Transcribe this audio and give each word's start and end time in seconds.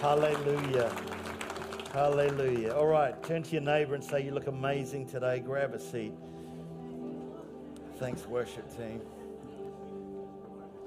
Hallelujah. 0.00 0.90
Hallelujah. 1.92 2.72
All 2.72 2.86
right, 2.86 3.22
turn 3.22 3.42
to 3.42 3.52
your 3.52 3.60
neighbor 3.60 3.94
and 3.94 4.02
say, 4.02 4.24
You 4.24 4.30
look 4.30 4.46
amazing 4.46 5.06
today. 5.06 5.40
Grab 5.40 5.74
a 5.74 5.78
seat. 5.78 6.14
Thanks, 7.98 8.24
worship 8.24 8.74
team. 8.78 9.02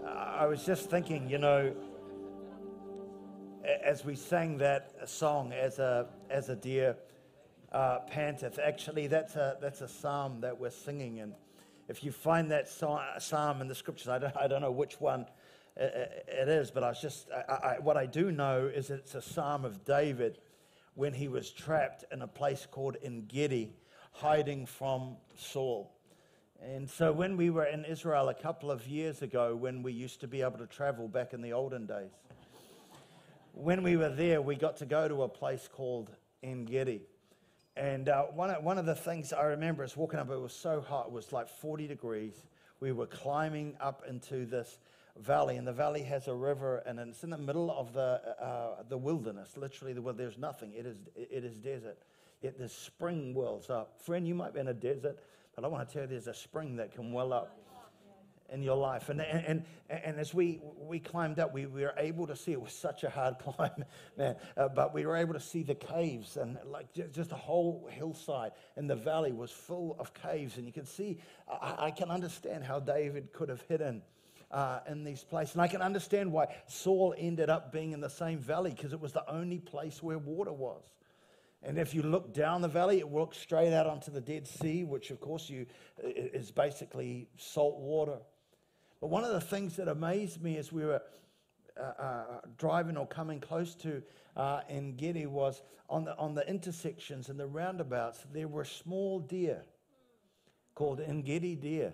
I 0.03 0.47
was 0.47 0.65
just 0.65 0.89
thinking, 0.89 1.29
you 1.29 1.37
know, 1.37 1.75
as 3.83 4.03
we 4.03 4.15
sang 4.15 4.57
that 4.57 5.07
song, 5.07 5.53
as 5.53 5.77
a, 5.77 6.07
as 6.31 6.49
a 6.49 6.55
deer 6.55 6.97
uh, 7.71 7.99
panteth, 8.07 8.57
actually, 8.57 9.05
that's 9.05 9.35
a, 9.35 9.57
that's 9.61 9.81
a 9.81 9.87
psalm 9.87 10.41
that 10.41 10.59
we're 10.59 10.71
singing. 10.71 11.19
And 11.19 11.35
if 11.87 12.03
you 12.03 12.11
find 12.11 12.49
that 12.49 12.67
psalm 12.67 13.61
in 13.61 13.67
the 13.67 13.75
scriptures, 13.75 14.07
I 14.07 14.17
don't, 14.17 14.35
I 14.35 14.47
don't 14.47 14.61
know 14.61 14.71
which 14.71 14.99
one 14.99 15.27
it 15.75 16.49
is, 16.49 16.71
but 16.71 16.83
I 16.83 16.89
was 16.89 17.01
just, 17.01 17.29
I, 17.31 17.53
I, 17.53 17.79
what 17.79 17.97
I 17.97 18.05
do 18.05 18.31
know 18.31 18.69
is 18.73 18.89
it's 18.89 19.15
a 19.15 19.21
psalm 19.21 19.65
of 19.65 19.83
David 19.85 20.37
when 20.95 21.13
he 21.13 21.27
was 21.27 21.49
trapped 21.49 22.05
in 22.11 22.21
a 22.21 22.27
place 22.27 22.67
called 22.69 22.97
Engedi, 23.03 23.73
hiding 24.11 24.65
from 24.65 25.17
Saul. 25.35 25.91
And 26.61 26.89
so 26.89 27.11
when 27.11 27.35
we 27.35 27.49
were 27.49 27.65
in 27.65 27.83
Israel 27.85 28.29
a 28.29 28.33
couple 28.33 28.71
of 28.71 28.87
years 28.87 29.21
ago, 29.21 29.55
when 29.55 29.83
we 29.83 29.91
used 29.91 30.21
to 30.21 30.27
be 30.27 30.41
able 30.41 30.59
to 30.59 30.67
travel 30.67 31.07
back 31.07 31.33
in 31.33 31.41
the 31.41 31.53
olden 31.53 31.85
days, 31.85 32.11
when 33.53 33.83
we 33.83 33.97
were 33.97 34.09
there, 34.09 34.41
we 34.41 34.55
got 34.55 34.77
to 34.77 34.85
go 34.85 35.07
to 35.07 35.23
a 35.23 35.27
place 35.27 35.67
called 35.71 36.11
Engedi. 36.41 37.01
And 37.75 38.07
uh, 38.07 38.23
one, 38.25 38.51
of, 38.51 38.63
one 38.63 38.77
of 38.77 38.85
the 38.85 38.95
things 38.95 39.33
I 39.33 39.43
remember 39.43 39.83
is 39.83 39.97
walking 39.97 40.19
up, 40.19 40.29
it 40.29 40.39
was 40.39 40.53
so 40.53 40.79
hot, 40.79 41.07
it 41.07 41.11
was 41.11 41.31
like 41.31 41.49
40 41.49 41.87
degrees. 41.87 42.33
We 42.79 42.91
were 42.91 43.07
climbing 43.07 43.75
up 43.79 44.03
into 44.07 44.45
this 44.45 44.77
valley, 45.19 45.57
and 45.57 45.67
the 45.67 45.73
valley 45.73 46.03
has 46.03 46.27
a 46.27 46.33
river, 46.33 46.83
and 46.85 46.99
it's 46.99 47.23
in 47.23 47.29
the 47.29 47.37
middle 47.37 47.71
of 47.71 47.93
the, 47.93 48.21
uh, 48.41 48.83
the 48.89 48.97
wilderness, 48.97 49.55
literally, 49.57 49.93
the, 49.93 50.01
well, 50.01 50.13
there's 50.13 50.37
nothing. 50.37 50.73
It 50.73 50.85
is, 50.85 50.97
it 51.15 51.43
is 51.43 51.57
desert. 51.57 51.97
Yet 52.41 52.57
the 52.57 52.67
spring 52.67 53.33
wells 53.33 53.69
up. 53.69 54.01
Friend, 54.01 54.27
you 54.27 54.35
might 54.35 54.53
be 54.53 54.59
in 54.59 54.67
a 54.67 54.73
desert, 54.73 55.19
but 55.55 55.63
I 55.63 55.67
want 55.67 55.87
to 55.87 55.93
tell 55.93 56.03
you 56.03 56.07
there's 56.09 56.27
a 56.27 56.33
spring 56.33 56.75
that 56.77 56.93
can 56.93 57.11
well 57.13 57.31
up 57.31 57.57
in 58.51 58.61
your 58.61 58.75
life. 58.75 59.09
And, 59.09 59.21
and, 59.21 59.63
and, 59.89 60.19
as 60.19 60.33
we, 60.33 60.61
we 60.77 60.99
climbed 60.99 61.39
up, 61.39 61.53
we, 61.53 61.65
we 61.65 61.81
were 61.81 61.93
able 61.97 62.27
to 62.27 62.35
see, 62.35 62.51
it 62.51 62.61
was 62.61 62.73
such 62.73 63.03
a 63.03 63.09
hard 63.09 63.39
climb, 63.39 63.85
man, 64.17 64.35
uh, 64.57 64.67
but 64.67 64.93
we 64.93 65.05
were 65.05 65.15
able 65.15 65.33
to 65.33 65.39
see 65.39 65.63
the 65.63 65.75
caves 65.75 66.37
and 66.37 66.57
like 66.65 66.93
just, 66.93 67.11
just 67.13 67.31
a 67.31 67.35
whole 67.35 67.89
hillside. 67.91 68.51
And 68.75 68.89
the 68.89 68.95
valley 68.95 69.31
was 69.31 69.51
full 69.51 69.95
of 69.99 70.13
caves. 70.13 70.57
And 70.57 70.67
you 70.67 70.73
can 70.73 70.85
see, 70.85 71.17
I, 71.49 71.85
I 71.85 71.91
can 71.91 72.11
understand 72.11 72.63
how 72.63 72.79
David 72.79 73.31
could 73.33 73.49
have 73.49 73.61
hidden 73.67 74.01
uh, 74.53 74.79
in 74.87 75.03
these 75.03 75.23
places. 75.23 75.55
And 75.55 75.61
I 75.61 75.67
can 75.67 75.81
understand 75.81 76.31
why 76.31 76.47
Saul 76.67 77.15
ended 77.17 77.49
up 77.49 77.71
being 77.71 77.91
in 77.91 77.99
the 77.99 78.09
same 78.09 78.39
valley 78.39 78.71
because 78.71 78.93
it 78.93 79.01
was 79.01 79.11
the 79.11 79.29
only 79.29 79.59
place 79.59 80.01
where 80.01 80.19
water 80.19 80.53
was. 80.53 80.83
And 81.63 81.77
if 81.79 81.93
you 81.93 82.03
look 82.03 82.33
down 82.33 82.61
the 82.61 82.67
valley, 82.67 82.99
it 82.99 83.11
looks 83.11 83.37
straight 83.37 83.73
out 83.73 83.87
onto 83.87 84.11
the 84.11 84.21
Dead 84.21 84.47
Sea, 84.47 84.83
which 84.83 85.11
of 85.11 85.19
course 85.19 85.49
you, 85.49 85.65
is 86.03 86.51
basically 86.51 87.27
salt 87.37 87.79
water. 87.79 88.17
But 89.01 89.07
one 89.07 89.23
of 89.23 89.31
the 89.31 89.41
things 89.41 89.75
that 89.77 89.87
amazed 89.87 90.41
me 90.41 90.57
as 90.57 90.71
we 90.71 90.85
were 90.85 91.01
uh, 91.75 92.01
uh, 92.01 92.23
driving 92.57 92.97
or 92.97 93.07
coming 93.07 93.39
close 93.39 93.73
to 93.75 94.03
uh, 94.35 94.61
Engedi 94.69 95.25
was 95.25 95.63
on 95.89 96.03
the, 96.05 96.15
on 96.17 96.35
the 96.35 96.47
intersections 96.47 97.29
and 97.29 97.39
the 97.39 97.47
roundabouts, 97.47 98.25
there 98.31 98.47
were 98.47 98.65
small 98.65 99.19
deer 99.19 99.63
called 100.75 100.99
Engedi 100.99 101.55
deer. 101.55 101.93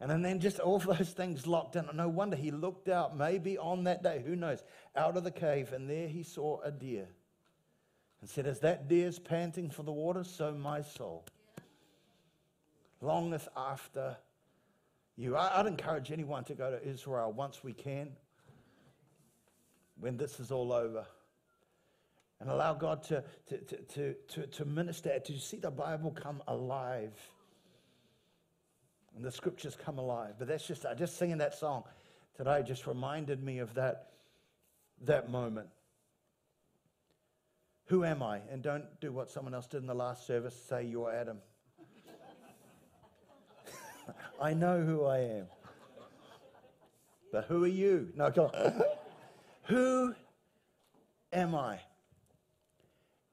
And 0.00 0.24
then 0.24 0.40
just 0.40 0.60
all 0.60 0.78
those 0.78 1.10
things 1.10 1.46
locked 1.46 1.76
in. 1.76 1.88
No 1.94 2.08
wonder 2.08 2.36
he 2.36 2.50
looked 2.50 2.88
out, 2.88 3.16
maybe 3.16 3.58
on 3.58 3.84
that 3.84 4.02
day, 4.02 4.22
who 4.24 4.36
knows, 4.36 4.62
out 4.96 5.16
of 5.16 5.24
the 5.24 5.30
cave, 5.30 5.72
and 5.72 5.88
there 5.88 6.08
he 6.08 6.22
saw 6.22 6.60
a 6.62 6.70
deer 6.70 7.08
and 8.20 8.30
said, 8.30 8.46
As 8.46 8.60
that 8.60 8.88
deer's 8.88 9.18
panting 9.18 9.70
for 9.70 9.82
the 9.82 9.92
water, 9.92 10.24
so 10.24 10.52
my 10.52 10.82
soul 10.82 11.24
longeth 13.00 13.48
after 13.56 14.16
you. 15.16 15.36
I'd 15.36 15.66
encourage 15.66 16.12
anyone 16.12 16.44
to 16.44 16.54
go 16.54 16.70
to 16.70 16.88
Israel 16.88 17.32
once 17.32 17.62
we 17.64 17.72
can, 17.72 18.10
when 19.98 20.16
this 20.16 20.38
is 20.40 20.50
all 20.50 20.72
over, 20.72 21.06
and 22.40 22.48
allow 22.48 22.74
God 22.74 23.02
to, 23.04 23.24
to, 23.48 23.58
to, 23.58 24.14
to, 24.28 24.46
to 24.46 24.64
minister, 24.64 25.18
to 25.18 25.38
see 25.38 25.58
the 25.58 25.72
Bible 25.72 26.12
come 26.12 26.40
alive 26.46 27.12
and 29.18 29.26
the 29.26 29.32
scriptures 29.32 29.76
come 29.76 29.98
alive. 29.98 30.34
But 30.38 30.46
that's 30.46 30.64
just, 30.64 30.86
I 30.86 30.94
just 30.94 31.18
singing 31.18 31.38
that 31.38 31.52
song 31.52 31.82
today 32.36 32.62
just 32.64 32.86
reminded 32.86 33.42
me 33.42 33.58
of 33.58 33.74
that, 33.74 34.10
that 35.02 35.28
moment. 35.28 35.66
Who 37.86 38.04
am 38.04 38.22
I? 38.22 38.40
And 38.52 38.62
don't 38.62 38.84
do 39.00 39.10
what 39.10 39.28
someone 39.28 39.54
else 39.54 39.66
did 39.66 39.78
in 39.80 39.88
the 39.88 39.94
last 39.94 40.24
service 40.24 40.54
say, 40.68 40.84
You're 40.84 41.12
Adam. 41.12 41.38
I 44.40 44.54
know 44.54 44.82
who 44.82 45.04
I 45.04 45.18
am. 45.18 45.46
But 47.32 47.46
who 47.46 47.64
are 47.64 47.66
you? 47.66 48.10
No, 48.14 48.30
come 48.30 48.50
on. 48.54 48.82
who 49.64 50.14
am 51.32 51.56
I? 51.56 51.80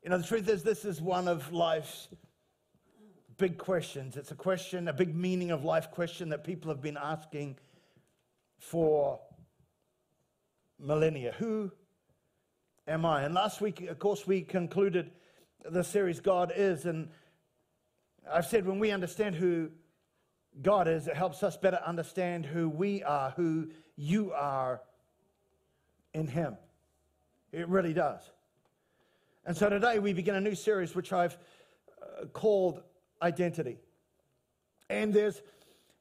You 0.04 0.10
know, 0.10 0.18
the 0.18 0.28
truth 0.28 0.50
is, 0.50 0.64
this 0.64 0.84
is 0.84 1.00
one 1.00 1.28
of 1.28 1.54
life's 1.54 2.08
big 3.38 3.58
questions. 3.58 4.18
It's 4.18 4.32
a 4.32 4.36
question, 4.36 4.88
a 4.88 4.94
big 4.94 5.16
meaning 5.16 5.52
of 5.52 5.64
life 5.64 5.92
question 5.92 6.30
that 6.30 6.44
people 6.44 6.70
have 6.70 6.82
been 6.82 6.98
asking 6.98 7.58
for 8.58 9.20
millennia. 10.80 11.34
Who 11.40 11.72
am 12.88 13.06
I? 13.06 13.24
And 13.24 13.34
last 13.34 13.62
week, 13.62 13.82
of 13.82 14.00
course, 14.00 14.26
we 14.26 14.42
concluded 14.42 15.12
the 15.70 15.84
series 15.84 16.20
God 16.20 16.54
is. 16.56 16.86
And 16.86 17.10
I've 18.32 18.46
said 18.46 18.66
when 18.66 18.80
we 18.80 18.92
understand 18.92 19.36
who 19.36 19.70
God 20.62 20.88
is, 20.88 21.08
it 21.08 21.16
helps 21.16 21.44
us 21.44 21.58
better 21.58 21.80
understand 21.86 22.46
who 22.46 22.70
we 22.70 23.04
are, 23.04 23.32
who 23.32 23.70
you 23.98 24.32
are 24.32 24.82
in 26.14 26.28
Him. 26.28 26.56
It 27.52 27.68
really 27.68 27.94
does. 27.94 28.22
And 29.46 29.56
so 29.56 29.70
today 29.70 30.00
we 30.00 30.14
begin 30.14 30.36
a 30.36 30.42
new 30.42 30.56
series 30.56 30.96
which 30.96 31.14
I've 31.14 31.38
uh, 32.02 32.26
called 32.28 32.82
identity. 33.22 33.78
And 34.90 35.14
there's 35.14 35.42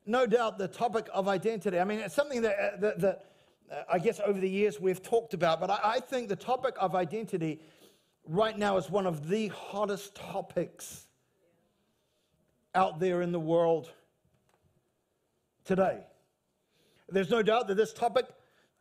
no 0.06 0.26
doubt 0.26 0.58
the 0.58 0.69
topic 0.69 1.08
of 1.12 1.28
identity. 1.28 1.78
I 1.78 1.84
mean, 1.84 2.00
it's 2.00 2.14
something 2.14 2.42
that, 2.42 2.58
uh, 2.58 2.76
that, 2.80 3.00
that 3.00 3.26
uh, 3.70 3.82
I 3.91 3.98
guess 3.98 4.20
over 4.25 4.38
the 4.38 4.48
years 4.48 4.80
we've 4.80 5.02
talked 5.02 5.34
about, 5.34 5.60
but 5.60 5.70
I, 5.70 5.80
I 5.84 6.00
think 6.00 6.28
the 6.28 6.36
topic 6.36 6.75
of 6.78 6.94
identity 6.94 7.60
right 8.26 8.58
now 8.58 8.76
is 8.76 8.91
one 8.91 9.06
of 9.06 9.28
the 9.28 9.48
hottest 9.48 10.14
topics 10.14 11.06
out 12.75 12.98
there 13.00 13.22
in 13.22 13.32
the 13.32 13.41
world 13.41 13.91
today. 15.64 16.00
There's 17.08 17.31
no 17.31 17.42
doubt 17.42 17.69
that 17.69 17.76
this 17.76 17.92
topic, 17.92 18.26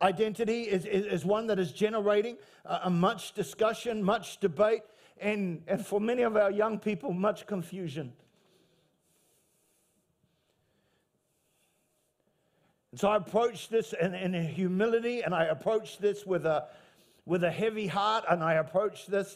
identity, 0.01 0.63
is, 0.63 0.85
is, 0.85 1.05
is 1.05 1.25
one 1.25 1.47
that 1.47 1.59
is 1.59 1.71
generating 1.71 2.38
uh, 2.65 2.79
a 2.83 2.89
much 2.89 3.33
discussion, 3.33 4.03
much 4.03 4.39
debate, 4.39 4.81
and, 5.19 5.61
and 5.67 5.85
for 5.85 6.01
many 6.01 6.23
of 6.23 6.35
our 6.35 6.51
young 6.51 6.79
people, 6.79 7.13
much 7.13 7.45
confusion. 7.45 8.13
And 12.93 12.99
so 12.99 13.09
I 13.09 13.15
approach 13.15 13.69
this 13.69 13.91
in, 13.99 14.13
in 14.13 14.35
humility 14.47 15.23
and 15.23 15.33
I 15.33 15.45
approach 15.45 15.97
this 15.97 16.27
with 16.27 16.45
a, 16.45 16.67
with 17.25 17.43
a 17.43 17.49
heavy 17.49 17.87
heart 17.87 18.23
and 18.29 18.43
I 18.43 18.53
approach 18.53 19.07
this 19.07 19.35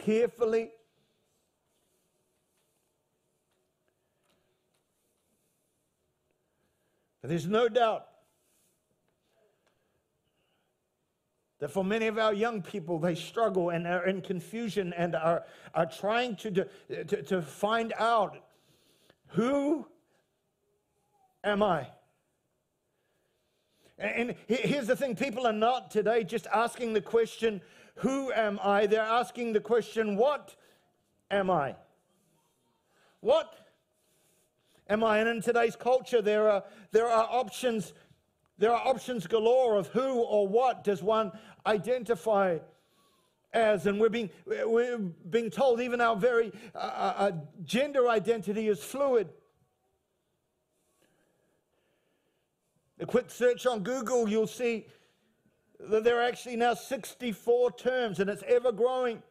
carefully. 0.00 0.72
But 7.22 7.30
there's 7.30 7.46
no 7.46 7.68
doubt 7.68 8.08
that 11.60 11.70
for 11.70 11.84
many 11.84 12.08
of 12.08 12.18
our 12.18 12.34
young 12.34 12.60
people, 12.60 12.98
they 12.98 13.14
struggle 13.14 13.70
and 13.70 13.86
are 13.86 14.04
in 14.04 14.20
confusion 14.20 14.92
and 14.96 15.14
are, 15.14 15.44
are 15.76 15.86
trying 15.86 16.34
to, 16.38 16.66
to, 16.88 17.22
to 17.22 17.40
find 17.40 17.92
out 18.00 18.36
who 19.28 19.86
am 21.44 21.62
I? 21.62 21.86
And 23.98 24.34
here's 24.48 24.88
the 24.88 24.96
thing 24.96 25.14
people 25.14 25.46
are 25.46 25.52
not 25.52 25.90
today 25.90 26.24
just 26.24 26.46
asking 26.48 26.94
the 26.94 27.00
question, 27.00 27.60
Who 27.96 28.32
am 28.32 28.58
I? 28.62 28.86
They're 28.86 29.02
asking 29.02 29.52
the 29.52 29.60
question, 29.60 30.16
What 30.16 30.56
am 31.30 31.50
I? 31.50 31.76
What 33.20 33.54
am 34.88 35.04
I? 35.04 35.18
And 35.18 35.28
in 35.28 35.42
today's 35.42 35.76
culture, 35.76 36.20
there 36.20 36.50
are, 36.50 36.64
there 36.90 37.08
are 37.08 37.28
options. 37.30 37.92
There 38.58 38.72
are 38.72 38.86
options 38.86 39.26
galore 39.26 39.76
of 39.76 39.88
who 39.88 40.22
or 40.22 40.46
what 40.46 40.84
does 40.84 41.02
one 41.02 41.32
identify 41.66 42.58
as. 43.52 43.86
And 43.86 44.00
we're 44.00 44.10
being, 44.10 44.30
we're 44.46 44.98
being 44.98 45.50
told 45.50 45.80
even 45.80 46.00
our 46.00 46.14
very 46.14 46.52
uh, 46.74 46.78
uh, 46.78 47.14
uh 47.16 47.32
gender 47.64 48.08
identity 48.08 48.68
is 48.68 48.82
fluid. 48.82 49.30
A 53.00 53.06
quick 53.06 53.30
search 53.30 53.66
on 53.66 53.82
Google, 53.82 54.28
you'll 54.28 54.46
see 54.46 54.86
that 55.80 56.04
There 56.04 56.18
are 56.18 56.22
actually 56.22 56.56
now 56.56 56.74
64 56.74 57.72
terms, 57.72 58.20
and 58.20 58.30
it's 58.30 58.44
ever 58.46 58.72
growing. 58.72 59.22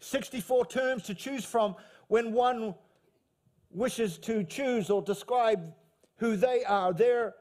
64 0.00 0.66
terms 0.66 1.04
to 1.04 1.14
choose 1.14 1.44
from 1.44 1.76
when 2.08 2.32
one 2.32 2.74
wishes 3.70 4.18
to 4.18 4.44
choose 4.44 4.90
or 4.90 5.00
describe 5.00 5.72
who 6.16 6.36
they 6.36 6.64
are, 6.64 6.92
their 6.92 7.34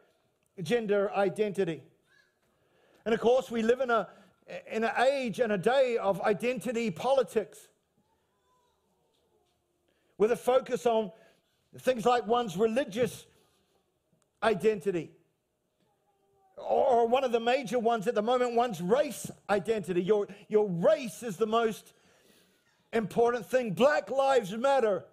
gender 0.62 1.12
identity. 1.14 1.84
And 3.06 3.14
of 3.14 3.20
course, 3.20 3.50
we 3.50 3.64
live 3.64 3.82
in, 3.82 3.90
a, 3.90 4.08
in 4.72 4.84
an 4.84 4.92
age 5.02 5.40
and 5.40 5.52
a 5.52 5.58
day 5.58 5.98
of 5.98 6.22
identity 6.22 6.92
politics 6.92 7.68
with 10.18 10.32
a 10.32 10.36
focus 10.36 10.86
on 10.86 11.12
things 11.80 12.06
like 12.06 12.28
one's 12.28 12.56
religious 12.56 13.26
identity. 14.44 15.12
Or 16.58 17.08
one 17.08 17.24
of 17.24 17.32
the 17.32 17.40
major 17.40 17.80
ones 17.80 18.08
at 18.08 18.16
the 18.16 18.22
moment, 18.22 18.56
one's 18.56 18.82
race 18.82 19.30
identity. 19.50 20.04
Your, 20.04 20.28
your 20.48 20.68
race 20.68 21.24
is 21.24 21.38
the 21.38 21.48
most 21.48 21.94
important 22.94 23.46
thing. 23.46 23.74
Black 23.74 24.10
Lives 24.10 24.56
Matter. 24.56 25.04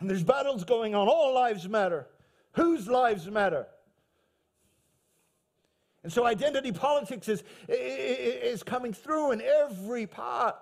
And 0.00 0.08
there's 0.08 0.22
battles 0.22 0.64
going 0.64 0.94
on. 0.94 1.08
All 1.08 1.34
lives 1.34 1.68
matter. 1.68 2.06
Whose 2.52 2.88
lives 2.88 3.28
matter? 3.28 3.66
And 6.04 6.12
so 6.12 6.24
identity 6.24 6.72
politics 6.72 7.28
is, 7.28 7.42
is 7.68 8.62
coming 8.62 8.92
through 8.92 9.32
in 9.32 9.42
every 9.42 10.06
part 10.06 10.56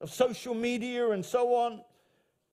of 0.00 0.10
social 0.10 0.54
media 0.54 1.10
and 1.10 1.24
so 1.24 1.54
on. 1.54 1.82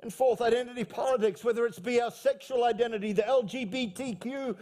And 0.02 0.14
fourth, 0.14 0.42
identity 0.42 0.84
politics, 0.84 1.44
whether 1.44 1.66
it's 1.66 1.80
be 1.80 2.00
our 2.00 2.12
sexual 2.12 2.64
identity, 2.64 3.14
the 3.14 3.24
LGBTQ. 3.24 4.56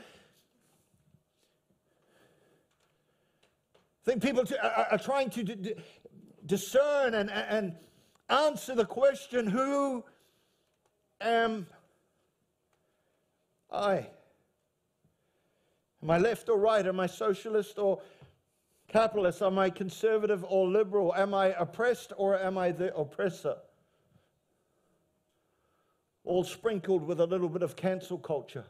I 4.06 4.12
think 4.12 4.22
people 4.22 4.46
are 4.62 4.98
trying 4.98 5.30
to 5.32 5.76
discern 6.46 7.16
and, 7.16 7.30
and 7.30 7.76
answer 8.30 8.76
the 8.76 8.86
question 8.86 9.48
who 9.48 10.04
am 11.20 11.68
I? 13.72 14.08
Am 16.02 16.12
I 16.12 16.18
left 16.20 16.50
or 16.50 16.60
right? 16.60 16.86
Am 16.86 17.00
I 17.00 17.08
socialist 17.08 17.80
or 17.80 18.00
capitalist? 18.88 19.42
Am 19.42 19.58
I 19.58 19.70
conservative 19.70 20.46
or 20.48 20.68
liberal? 20.68 21.14
Am 21.16 21.34
I 21.34 21.48
oppressed 21.48 22.14
or 22.16 22.40
am 22.40 22.58
I 22.58 22.72
the 22.72 22.96
oppressor? 22.96 23.56
All 26.26 26.44
sprinkled 26.44 27.06
with 27.06 27.20
a 27.20 27.26
little 27.26 27.50
bit 27.50 27.62
of 27.62 27.76
cancel 27.76 28.18
culture. 28.18 28.66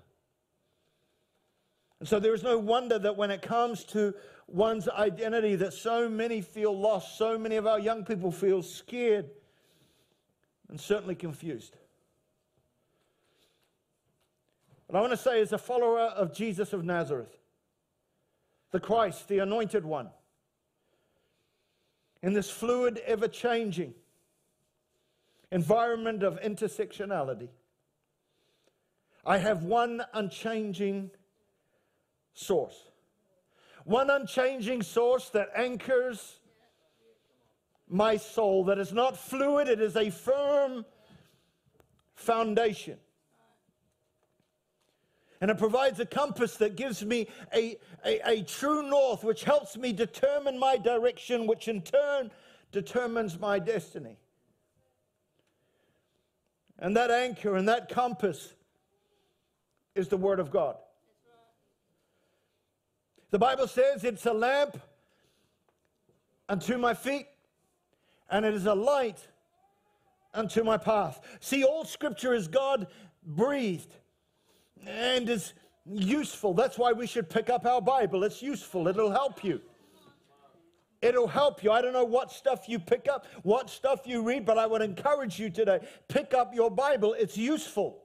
And 1.99 2.07
so 2.07 2.19
there 2.19 2.33
is 2.33 2.43
no 2.43 2.57
wonder 2.57 2.99
that 2.99 3.15
when 3.15 3.31
it 3.31 3.41
comes 3.41 3.83
to 3.85 4.13
one's 4.47 4.87
identity 4.89 5.55
that 5.55 5.73
so 5.73 6.07
many 6.07 6.41
feel 6.41 6.77
lost, 6.77 7.17
so 7.17 7.37
many 7.37 7.55
of 7.55 7.65
our 7.65 7.79
young 7.79 8.03
people 8.05 8.31
feel 8.31 8.61
scared 8.61 9.29
and 10.69 10.79
certainly 10.79 11.15
confused. 11.15 11.77
But 14.87 14.97
I 14.97 15.01
want 15.01 15.13
to 15.13 15.17
say, 15.17 15.41
as 15.41 15.51
a 15.51 15.57
follower 15.57 16.01
of 16.01 16.33
Jesus 16.33 16.73
of 16.73 16.83
Nazareth, 16.83 17.35
the 18.71 18.79
Christ, 18.79 19.27
the 19.27 19.39
anointed 19.39 19.85
one, 19.85 20.09
in 22.21 22.33
this 22.33 22.49
fluid, 22.49 23.01
ever 23.05 23.27
changing 23.27 23.93
environment 25.55 26.21
of 26.21 26.37
intersectionality, 26.41 27.47
I 29.25 29.37
have 29.37 29.63
one 29.63 30.03
unchanging 30.13 31.11
source. 32.33 32.89
One 33.85 34.09
unchanging 34.09 34.81
source 34.81 35.29
that 35.29 35.47
anchors 35.55 36.39
my 37.87 38.17
soul, 38.17 38.65
that 38.65 38.79
is 38.79 38.91
not 38.91 39.15
fluid, 39.15 39.69
it 39.69 39.79
is 39.79 39.95
a 39.95 40.09
firm 40.09 40.83
foundation. 42.15 42.97
And 45.39 45.49
it 45.49 45.57
provides 45.57 46.01
a 46.01 46.05
compass 46.05 46.57
that 46.57 46.75
gives 46.75 47.05
me 47.05 47.29
a, 47.53 47.77
a, 48.05 48.19
a, 48.29 48.43
true 48.43 48.89
north, 48.89 49.23
which 49.23 49.45
helps 49.45 49.77
me 49.77 49.93
determine 49.93 50.59
my 50.59 50.75
direction, 50.75 51.47
which 51.47 51.69
in 51.69 51.81
turn 51.81 52.29
determines 52.73 53.39
my 53.39 53.57
destiny. 53.57 54.17
And 56.79 56.95
that 56.95 57.11
anchor 57.11 57.55
and 57.55 57.67
that 57.67 57.89
compass 57.89 58.53
is 59.95 60.07
the 60.07 60.17
Word 60.17 60.39
of 60.39 60.51
God. 60.51 60.75
The 63.31 63.39
Bible 63.39 63.67
says 63.67 64.03
it's 64.03 64.25
a 64.25 64.33
lamp 64.33 64.77
unto 66.47 66.77
my 66.77 66.93
feet, 66.93 67.27
and 68.29 68.45
it 68.45 68.53
is 68.53 68.65
a 68.65 68.75
light 68.75 69.27
unto 70.33 70.63
my 70.63 70.77
path. 70.77 71.21
See, 71.39 71.63
all 71.63 71.85
scripture 71.85 72.33
is 72.33 72.47
God 72.47 72.87
breathed 73.25 73.95
and 74.85 75.29
is 75.29 75.53
useful. 75.85 76.53
That's 76.53 76.77
why 76.77 76.91
we 76.91 77.07
should 77.07 77.29
pick 77.29 77.49
up 77.49 77.65
our 77.65 77.81
Bible. 77.81 78.23
It's 78.23 78.41
useful, 78.41 78.87
it'll 78.87 79.11
help 79.11 79.43
you. 79.43 79.61
It'll 81.05 81.27
help 81.27 81.63
you. 81.63 81.71
I 81.71 81.83
don't 81.83 81.93
know 81.93 82.03
what 82.03 82.31
stuff 82.31 82.67
you 82.67 82.79
pick 82.79 83.07
up, 83.07 83.27
what 83.43 83.69
stuff 83.69 84.01
you 84.05 84.23
read, 84.23 84.43
but 84.43 84.57
I 84.57 84.65
would 84.65 84.81
encourage 84.81 85.37
you 85.39 85.51
today 85.51 85.79
pick 86.07 86.33
up 86.33 86.55
your 86.55 86.71
Bible. 86.71 87.13
It's 87.13 87.37
useful. 87.37 88.01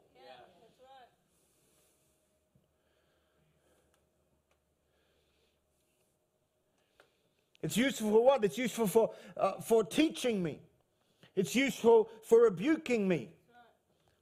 It's 7.62 7.76
useful 7.76 8.10
for 8.10 8.22
what? 8.22 8.44
It's 8.44 8.58
useful 8.58 8.86
for, 8.86 9.10
uh, 9.34 9.60
for 9.62 9.82
teaching 9.82 10.42
me. 10.42 10.60
It's 11.34 11.54
useful 11.54 12.10
for 12.22 12.42
rebuking 12.42 13.08
me. 13.08 13.30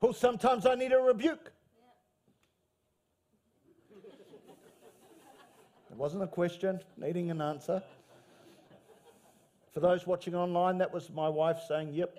Well, 0.00 0.12
sometimes 0.12 0.66
I 0.66 0.76
need 0.76 0.92
a 0.92 0.98
rebuke. 0.98 1.52
It 5.90 5.96
wasn't 5.96 6.22
a 6.22 6.28
question, 6.28 6.80
needing 6.96 7.32
an 7.32 7.40
answer. 7.40 7.82
For 9.78 9.86
those 9.86 10.08
watching 10.08 10.34
online, 10.34 10.78
that 10.78 10.92
was 10.92 11.08
my 11.08 11.28
wife 11.28 11.60
saying, 11.68 11.92
Yep. 11.92 12.18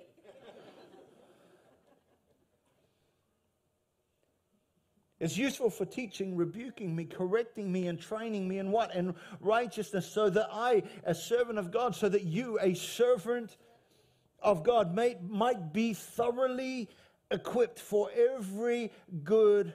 It's 5.20 5.36
useful 5.36 5.68
for 5.68 5.84
teaching, 5.84 6.36
rebuking 6.36 6.96
me, 6.96 7.04
correcting 7.04 7.70
me, 7.70 7.88
and 7.88 8.00
training 8.00 8.48
me 8.48 8.60
in 8.60 8.70
what? 8.70 8.94
In 8.94 9.14
righteousness, 9.40 10.10
so 10.10 10.30
that 10.30 10.48
I, 10.50 10.84
a 11.04 11.14
servant 11.14 11.58
of 11.58 11.70
God, 11.70 11.94
so 11.94 12.08
that 12.08 12.22
you, 12.22 12.58
a 12.62 12.72
servant 12.72 13.58
of 14.42 14.64
God, 14.64 14.94
may, 14.94 15.18
might 15.28 15.74
be 15.74 15.92
thoroughly 15.92 16.88
equipped 17.30 17.78
for 17.78 18.08
every 18.16 18.90
good 19.22 19.74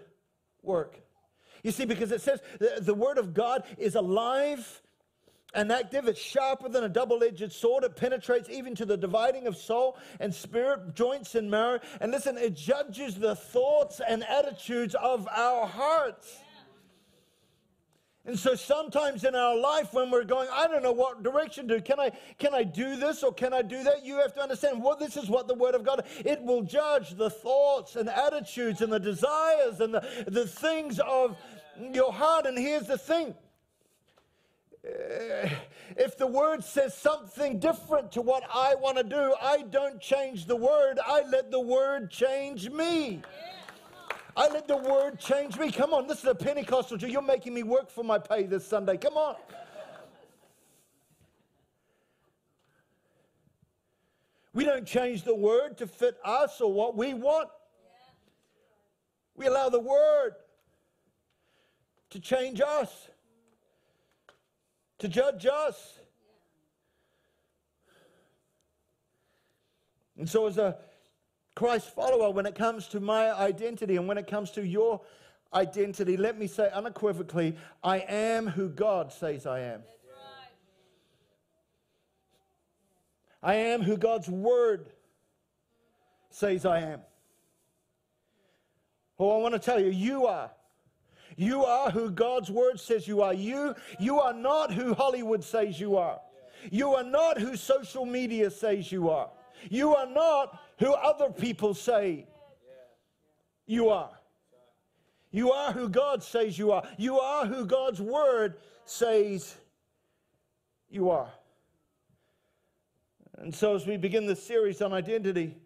work. 0.63 0.99
You 1.61 1.69
see, 1.69 1.85
because 1.85 2.11
it 2.11 2.21
says 2.21 2.39
the, 2.57 2.79
the 2.81 2.95
Word 2.95 3.19
of 3.19 3.35
God 3.35 3.63
is 3.77 3.93
alive 3.93 4.81
and 5.55 5.71
active. 5.71 6.07
It's 6.07 6.19
sharper 6.19 6.69
than 6.69 6.83
a 6.83 6.89
double 6.89 7.23
edged 7.23 7.51
sword. 7.51 7.83
It 7.83 7.95
penetrates 7.95 8.49
even 8.49 8.75
to 8.75 8.85
the 8.85 8.97
dividing 8.97 9.47
of 9.47 9.57
soul 9.57 9.97
and 10.19 10.33
spirit, 10.33 10.93
joints 10.93 11.33
and 11.33 11.49
marrow. 11.49 11.79
And 12.01 12.11
listen, 12.11 12.37
it 12.37 12.55
judges 12.55 13.15
the 13.15 13.35
thoughts 13.35 14.01
and 14.07 14.23
attitudes 14.23 14.95
of 14.95 15.27
our 15.29 15.65
hearts. 15.65 16.39
And 18.27 18.37
so 18.39 18.55
sometimes 18.55 19.23
in 19.23 19.35
our 19.35 19.55
life 19.55 19.93
when 19.93 20.09
we're 20.09 20.23
going, 20.23 20.49
I 20.51 20.65
don't 20.67 20.81
know 20.81 20.91
what 20.91 21.21
direction 21.21 21.67
to, 21.67 21.79
can 21.79 21.99
I 21.99 22.11
can 22.39 22.55
I 22.55 22.63
do 22.63 22.95
this 22.95 23.21
or 23.21 23.31
can 23.31 23.53
I 23.53 23.61
do 23.61 23.83
that? 23.83 24.03
You 24.03 24.15
have 24.15 24.33
to 24.33 24.41
understand 24.41 24.81
what 24.81 24.99
this 24.99 25.15
is 25.15 25.29
what 25.29 25.47
the 25.47 25.53
word 25.53 25.75
of 25.75 25.83
God, 25.83 26.05
it 26.25 26.41
will 26.41 26.63
judge 26.63 27.11
the 27.11 27.29
thoughts 27.29 27.95
and 27.95 28.09
attitudes 28.09 28.81
and 28.81 28.91
the 28.91 28.99
desires 28.99 29.79
and 29.79 29.93
the, 29.93 30.25
the 30.25 30.47
things 30.47 30.99
of 30.99 31.37
your 31.93 32.11
heart. 32.11 32.47
And 32.47 32.57
here's 32.57 32.87
the 32.87 32.97
thing 32.97 33.35
Eh, 34.85 35.49
if 35.97 36.17
the 36.17 36.27
word 36.27 36.63
says 36.63 36.93
something 36.95 37.59
different 37.59 38.11
to 38.11 38.21
what 38.21 38.43
I 38.53 38.75
want 38.75 38.97
to 38.97 39.03
do, 39.03 39.33
I 39.41 39.63
don't 39.63 39.99
change 39.99 40.45
the 40.45 40.55
word. 40.55 40.99
I 41.05 41.23
let 41.27 41.49
the 41.51 41.59
word 41.59 42.11
change 42.11 42.69
me. 42.69 43.21
I 44.37 44.49
let 44.49 44.67
the 44.67 44.77
word 44.77 45.17
change 45.17 45.57
me. 45.57 45.71
Come 45.71 45.93
on, 45.93 46.07
this 46.07 46.19
is 46.19 46.25
a 46.25 46.35
Pentecostal 46.35 46.97
Jew. 46.97 47.07
You're 47.07 47.21
making 47.21 47.53
me 47.53 47.63
work 47.63 47.89
for 47.89 48.03
my 48.03 48.19
pay 48.19 48.43
this 48.43 48.67
Sunday. 48.67 48.97
Come 48.97 49.15
on. 49.15 49.35
We 54.53 54.63
don't 54.63 54.85
change 54.85 55.23
the 55.23 55.35
word 55.35 55.77
to 55.79 55.87
fit 55.87 56.17
us 56.23 56.61
or 56.61 56.71
what 56.71 56.95
we 56.95 57.13
want. 57.13 57.49
We 59.35 59.47
allow 59.47 59.69
the 59.69 59.81
word 59.81 60.35
to 62.11 62.19
change 62.21 62.61
us, 62.61 63.09
to 64.99 65.07
judge 65.07 65.45
us. 65.45 65.99
And 70.17 70.29
so, 70.29 70.47
as 70.47 70.57
a 70.57 70.77
Christ 71.55 71.93
follower, 71.93 72.31
when 72.31 72.45
it 72.45 72.55
comes 72.55 72.87
to 72.89 72.99
my 72.99 73.31
identity 73.33 73.97
and 73.97 74.07
when 74.07 74.17
it 74.17 74.27
comes 74.27 74.51
to 74.51 74.65
your 74.65 75.01
identity, 75.53 76.17
let 76.17 76.37
me 76.37 76.47
say 76.47 76.69
unequivocally, 76.73 77.57
I 77.83 77.99
am 77.99 78.47
who 78.47 78.69
God 78.69 79.11
says 79.11 79.45
I 79.45 79.61
am. 79.61 79.83
I 83.43 83.55
am 83.55 83.81
who 83.81 83.95
God's 83.95 84.27
word 84.27 84.89
says 86.29 86.65
I 86.65 86.79
am. 86.79 87.01
Oh, 89.19 89.37
I 89.37 89.41
want 89.41 89.53
to 89.53 89.59
tell 89.59 89.79
you, 89.79 89.91
you 89.91 90.25
are. 90.25 90.51
You 91.35 91.65
are 91.65 91.91
who 91.91 92.09
God's 92.09 92.49
word 92.49 92.79
says 92.79 93.07
you 93.07 93.21
are. 93.21 93.33
You, 93.33 93.75
you 93.99 94.19
are 94.19 94.33
not 94.33 94.73
who 94.73 94.93
Hollywood 94.93 95.43
says 95.43 95.79
you 95.79 95.97
are. 95.97 96.19
You 96.71 96.93
are 96.93 97.03
not 97.03 97.39
who 97.39 97.55
social 97.55 98.05
media 98.05 98.49
says 98.49 98.91
you 98.91 99.09
are. 99.09 99.29
You 99.69 99.95
are 99.95 100.07
not 100.07 100.59
who 100.79 100.93
other 100.93 101.29
people 101.29 101.73
say 101.73 102.27
you 103.65 103.89
are. 103.89 104.11
You 105.31 105.51
are 105.51 105.73
who 105.73 105.89
God 105.89 106.23
says 106.23 106.57
you 106.57 106.71
are. 106.71 106.83
You 106.97 107.19
are 107.19 107.45
who 107.45 107.65
God's 107.65 108.01
word 108.01 108.55
says 108.85 109.55
you 110.89 111.09
are. 111.09 111.29
And 113.37 113.53
so, 113.53 113.75
as 113.75 113.85
we 113.85 113.97
begin 113.97 114.25
this 114.25 114.41
series 114.41 114.81
on 114.81 114.93
identity, 114.93 115.57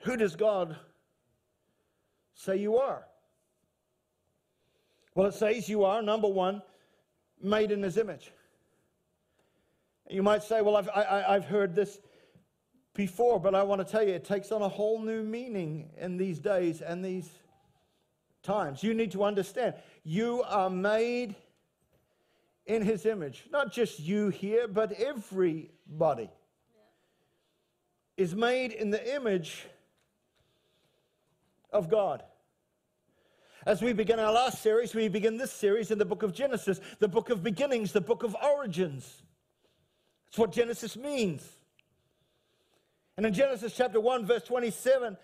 who 0.00 0.18
does 0.18 0.36
God 0.36 0.76
say 2.34 2.58
you 2.58 2.76
are? 2.76 3.06
Well, 5.14 5.26
it 5.28 5.34
says 5.34 5.68
you 5.68 5.84
are, 5.84 6.02
number 6.02 6.28
one, 6.28 6.62
made 7.40 7.70
in 7.70 7.82
his 7.82 7.96
image. 7.96 8.32
You 10.08 10.22
might 10.22 10.42
say, 10.42 10.60
well, 10.60 10.76
I've, 10.76 10.88
I, 10.88 11.24
I've 11.28 11.44
heard 11.44 11.74
this 11.74 11.98
before, 12.94 13.40
but 13.40 13.54
I 13.54 13.62
want 13.62 13.84
to 13.84 13.90
tell 13.90 14.02
you, 14.02 14.14
it 14.14 14.24
takes 14.24 14.52
on 14.52 14.62
a 14.62 14.68
whole 14.68 15.00
new 15.00 15.22
meaning 15.22 15.90
in 15.98 16.16
these 16.16 16.38
days 16.38 16.80
and 16.80 17.04
these 17.04 17.30
times. 18.42 18.82
You 18.82 18.94
need 18.94 19.12
to 19.12 19.24
understand, 19.24 19.74
you 20.02 20.42
are 20.46 20.70
made 20.70 21.34
in 22.66 22.82
his 22.82 23.06
image. 23.06 23.44
Not 23.50 23.72
just 23.72 24.00
you 24.00 24.28
here, 24.28 24.68
but 24.68 24.92
everybody 24.92 26.30
is 28.16 28.34
made 28.34 28.72
in 28.72 28.90
the 28.90 29.14
image 29.14 29.66
of 31.72 31.88
God. 31.90 32.22
As 33.66 33.80
we 33.80 33.94
begin 33.94 34.18
our 34.18 34.32
last 34.32 34.60
series, 34.62 34.94
we 34.94 35.08
begin 35.08 35.38
this 35.38 35.52
series 35.52 35.90
in 35.90 35.96
the 35.98 36.04
book 36.04 36.22
of 36.22 36.34
Genesis, 36.34 36.80
the 36.98 37.08
book 37.08 37.30
of 37.30 37.42
beginnings, 37.42 37.92
the 37.92 38.00
book 38.00 38.22
of 38.22 38.36
origins. 38.42 39.22
That's 40.26 40.38
what 40.38 40.52
Genesis 40.52 40.96
means. 40.96 41.48
And 43.16 43.24
in 43.24 43.32
Genesis 43.32 43.74
chapter 43.74 44.00
1, 44.00 44.26
verse 44.26 44.42
27, 44.42 45.16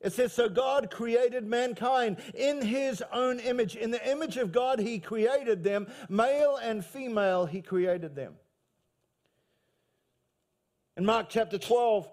it 0.00 0.12
says, 0.12 0.32
So 0.32 0.48
God 0.48 0.90
created 0.90 1.46
mankind 1.46 2.16
in 2.34 2.62
his 2.62 3.00
own 3.12 3.38
image. 3.38 3.76
In 3.76 3.92
the 3.92 4.10
image 4.10 4.38
of 4.38 4.50
God, 4.50 4.80
he 4.80 4.98
created 4.98 5.62
them. 5.62 5.86
Male 6.08 6.56
and 6.56 6.84
female, 6.84 7.46
he 7.46 7.62
created 7.62 8.16
them. 8.16 8.34
In 10.96 11.04
Mark 11.04 11.28
chapter 11.28 11.58
12, 11.58 12.08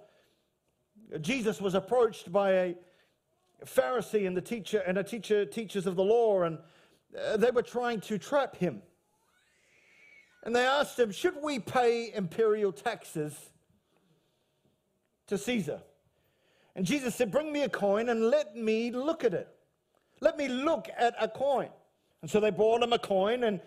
Jesus 1.22 1.60
was 1.60 1.74
approached 1.74 2.32
by 2.32 2.52
a 2.52 2.76
Pharisee 3.66 4.26
and 4.26 4.36
the 4.36 4.42
teacher 4.42 4.80
and 4.80 4.98
a 4.98 5.04
teacher 5.04 5.46
teachers 5.46 5.86
of 5.88 5.96
the 5.96 6.04
law, 6.04 6.44
and 6.44 6.58
uh, 7.18 7.38
they 7.38 7.52
were 7.52 7.62
trying 7.62 8.02
to 8.02 8.18
trap 8.18 8.56
him. 8.56 8.82
And 10.44 10.56
they 10.56 10.66
asked 10.66 10.98
him, 10.98 11.12
Should 11.12 11.36
we 11.42 11.60
pay 11.60 12.12
imperial 12.14 12.72
taxes 12.72 13.34
to 15.28 15.38
Caesar? 15.38 15.82
And 16.76 16.86
Jesus 16.86 17.16
said, 17.16 17.32
Bring 17.32 17.52
me 17.52 17.64
a 17.64 17.70
coin 17.70 18.10
and 18.10 18.30
let 18.30 18.56
me 18.56 18.92
look 18.92 19.24
at 19.24 19.34
it. 19.34 19.48
Let 20.20 20.38
me 20.38 20.48
look 20.48 20.88
at 20.98 21.16
a 21.20 21.28
coin. 21.28 21.70
And 22.22 22.30
so 22.30 22.40
they 22.40 22.52
brought 22.52 22.84
him 22.84 22.94
a 22.94 23.00
coin, 23.00 23.44
and 23.44 23.60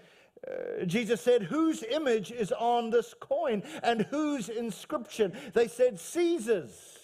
uh, 0.47 0.85
Jesus 0.85 1.21
said, 1.21 1.43
Whose 1.43 1.83
image 1.83 2.31
is 2.31 2.53
on 2.53 2.91
this 2.91 3.15
coin 3.19 3.63
and 3.83 4.03
whose 4.03 4.49
inscription? 4.49 5.33
They 5.53 5.69
said, 5.69 5.99
Caesar's. 5.99 7.04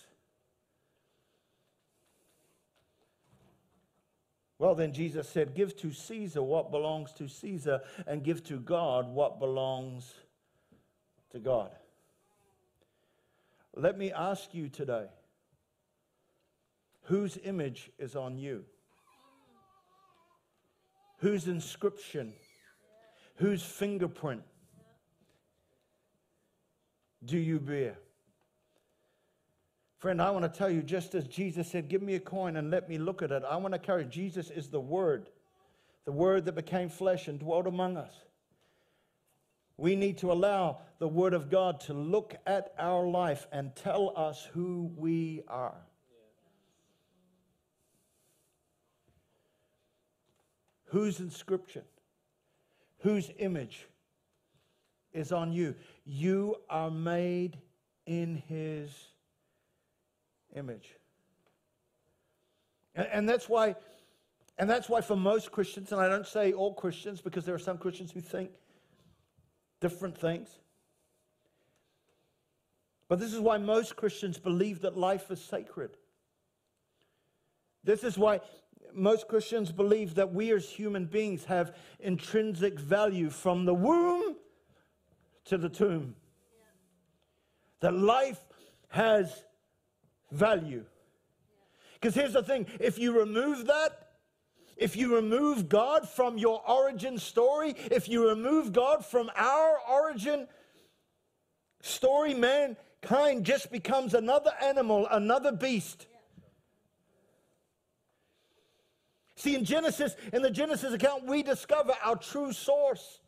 Well, 4.60 4.74
then 4.74 4.92
Jesus 4.92 5.26
said, 5.26 5.54
Give 5.54 5.74
to 5.78 5.90
Caesar 5.90 6.42
what 6.42 6.70
belongs 6.70 7.14
to 7.14 7.28
Caesar, 7.28 7.80
and 8.06 8.22
give 8.22 8.44
to 8.44 8.60
God 8.60 9.08
what 9.08 9.40
belongs 9.40 10.12
to 11.32 11.38
God. 11.38 11.70
Let 13.74 13.96
me 13.96 14.12
ask 14.12 14.52
you 14.52 14.68
today 14.68 15.06
whose 17.04 17.38
image 17.42 17.90
is 17.98 18.14
on 18.14 18.36
you? 18.36 18.64
Whose 21.20 21.48
inscription? 21.48 22.34
Whose 23.36 23.62
fingerprint 23.62 24.42
do 27.24 27.38
you 27.38 27.58
bear? 27.60 27.96
Friend, 30.00 30.20
I 30.22 30.30
want 30.30 30.50
to 30.50 30.58
tell 30.58 30.70
you, 30.70 30.82
just 30.82 31.14
as 31.14 31.24
Jesus 31.24 31.70
said, 31.70 31.90
Give 31.90 32.00
me 32.00 32.14
a 32.14 32.20
coin 32.20 32.56
and 32.56 32.70
let 32.70 32.88
me 32.88 32.96
look 32.96 33.20
at 33.20 33.30
it, 33.30 33.42
I 33.48 33.56
want 33.56 33.74
to 33.74 33.78
carry 33.78 34.06
Jesus 34.06 34.48
is 34.50 34.68
the 34.68 34.80
Word, 34.80 35.28
the 36.06 36.12
Word 36.12 36.46
that 36.46 36.54
became 36.54 36.88
flesh 36.88 37.28
and 37.28 37.38
dwelt 37.38 37.66
among 37.66 37.98
us. 37.98 38.14
We 39.76 39.96
need 39.96 40.16
to 40.18 40.32
allow 40.32 40.78
the 41.00 41.08
Word 41.08 41.34
of 41.34 41.50
God 41.50 41.80
to 41.80 41.92
look 41.92 42.34
at 42.46 42.72
our 42.78 43.06
life 43.06 43.46
and 43.52 43.76
tell 43.76 44.14
us 44.16 44.48
who 44.54 44.90
we 44.96 45.42
are. 45.48 45.76
Whose 50.86 51.20
inscription, 51.20 51.82
whose 53.00 53.30
image 53.38 53.86
is 55.12 55.30
on 55.30 55.52
you? 55.52 55.74
You 56.06 56.56
are 56.70 56.90
made 56.90 57.58
in 58.06 58.42
His 58.48 58.90
image. 60.54 60.96
And, 62.94 63.08
and 63.12 63.28
that's 63.28 63.48
why, 63.48 63.74
and 64.58 64.68
that's 64.68 64.88
why 64.88 65.00
for 65.00 65.16
most 65.16 65.52
Christians, 65.52 65.92
and 65.92 66.00
I 66.00 66.08
don't 66.08 66.26
say 66.26 66.52
all 66.52 66.74
Christians 66.74 67.20
because 67.20 67.44
there 67.44 67.54
are 67.54 67.58
some 67.58 67.78
Christians 67.78 68.10
who 68.10 68.20
think 68.20 68.50
different 69.80 70.16
things. 70.16 70.48
But 73.08 73.18
this 73.18 73.32
is 73.32 73.40
why 73.40 73.58
most 73.58 73.96
Christians 73.96 74.38
believe 74.38 74.82
that 74.82 74.96
life 74.96 75.30
is 75.30 75.42
sacred. 75.42 75.96
This 77.82 78.04
is 78.04 78.16
why 78.16 78.40
most 78.94 79.28
Christians 79.28 79.72
believe 79.72 80.14
that 80.14 80.32
we 80.32 80.52
as 80.52 80.68
human 80.68 81.06
beings 81.06 81.44
have 81.44 81.74
intrinsic 81.98 82.78
value 82.78 83.30
from 83.30 83.64
the 83.64 83.74
womb 83.74 84.36
to 85.46 85.58
the 85.58 85.68
tomb. 85.68 86.14
That 87.80 87.94
life 87.94 88.40
has 88.88 89.44
value. 90.30 90.84
Because 91.94 92.14
here's 92.14 92.32
the 92.32 92.42
thing 92.42 92.66
if 92.78 92.98
you 92.98 93.18
remove 93.18 93.66
that, 93.66 94.08
if 94.76 94.96
you 94.96 95.14
remove 95.14 95.68
God 95.68 96.08
from 96.08 96.38
your 96.38 96.62
origin 96.68 97.18
story, 97.18 97.74
if 97.90 98.08
you 98.08 98.28
remove 98.28 98.72
God 98.72 99.04
from 99.04 99.30
our 99.36 99.78
origin 99.90 100.48
story, 101.82 102.34
mankind 102.34 103.44
just 103.44 103.70
becomes 103.70 104.14
another 104.14 104.52
animal, 104.62 105.06
another 105.10 105.52
beast. 105.52 106.06
See, 109.36 109.54
in 109.54 109.64
Genesis, 109.64 110.16
in 110.32 110.42
the 110.42 110.50
Genesis 110.50 110.92
account, 110.92 111.26
we 111.26 111.42
discover 111.42 111.94
our 112.04 112.16
true 112.16 112.52
source. 112.52 113.20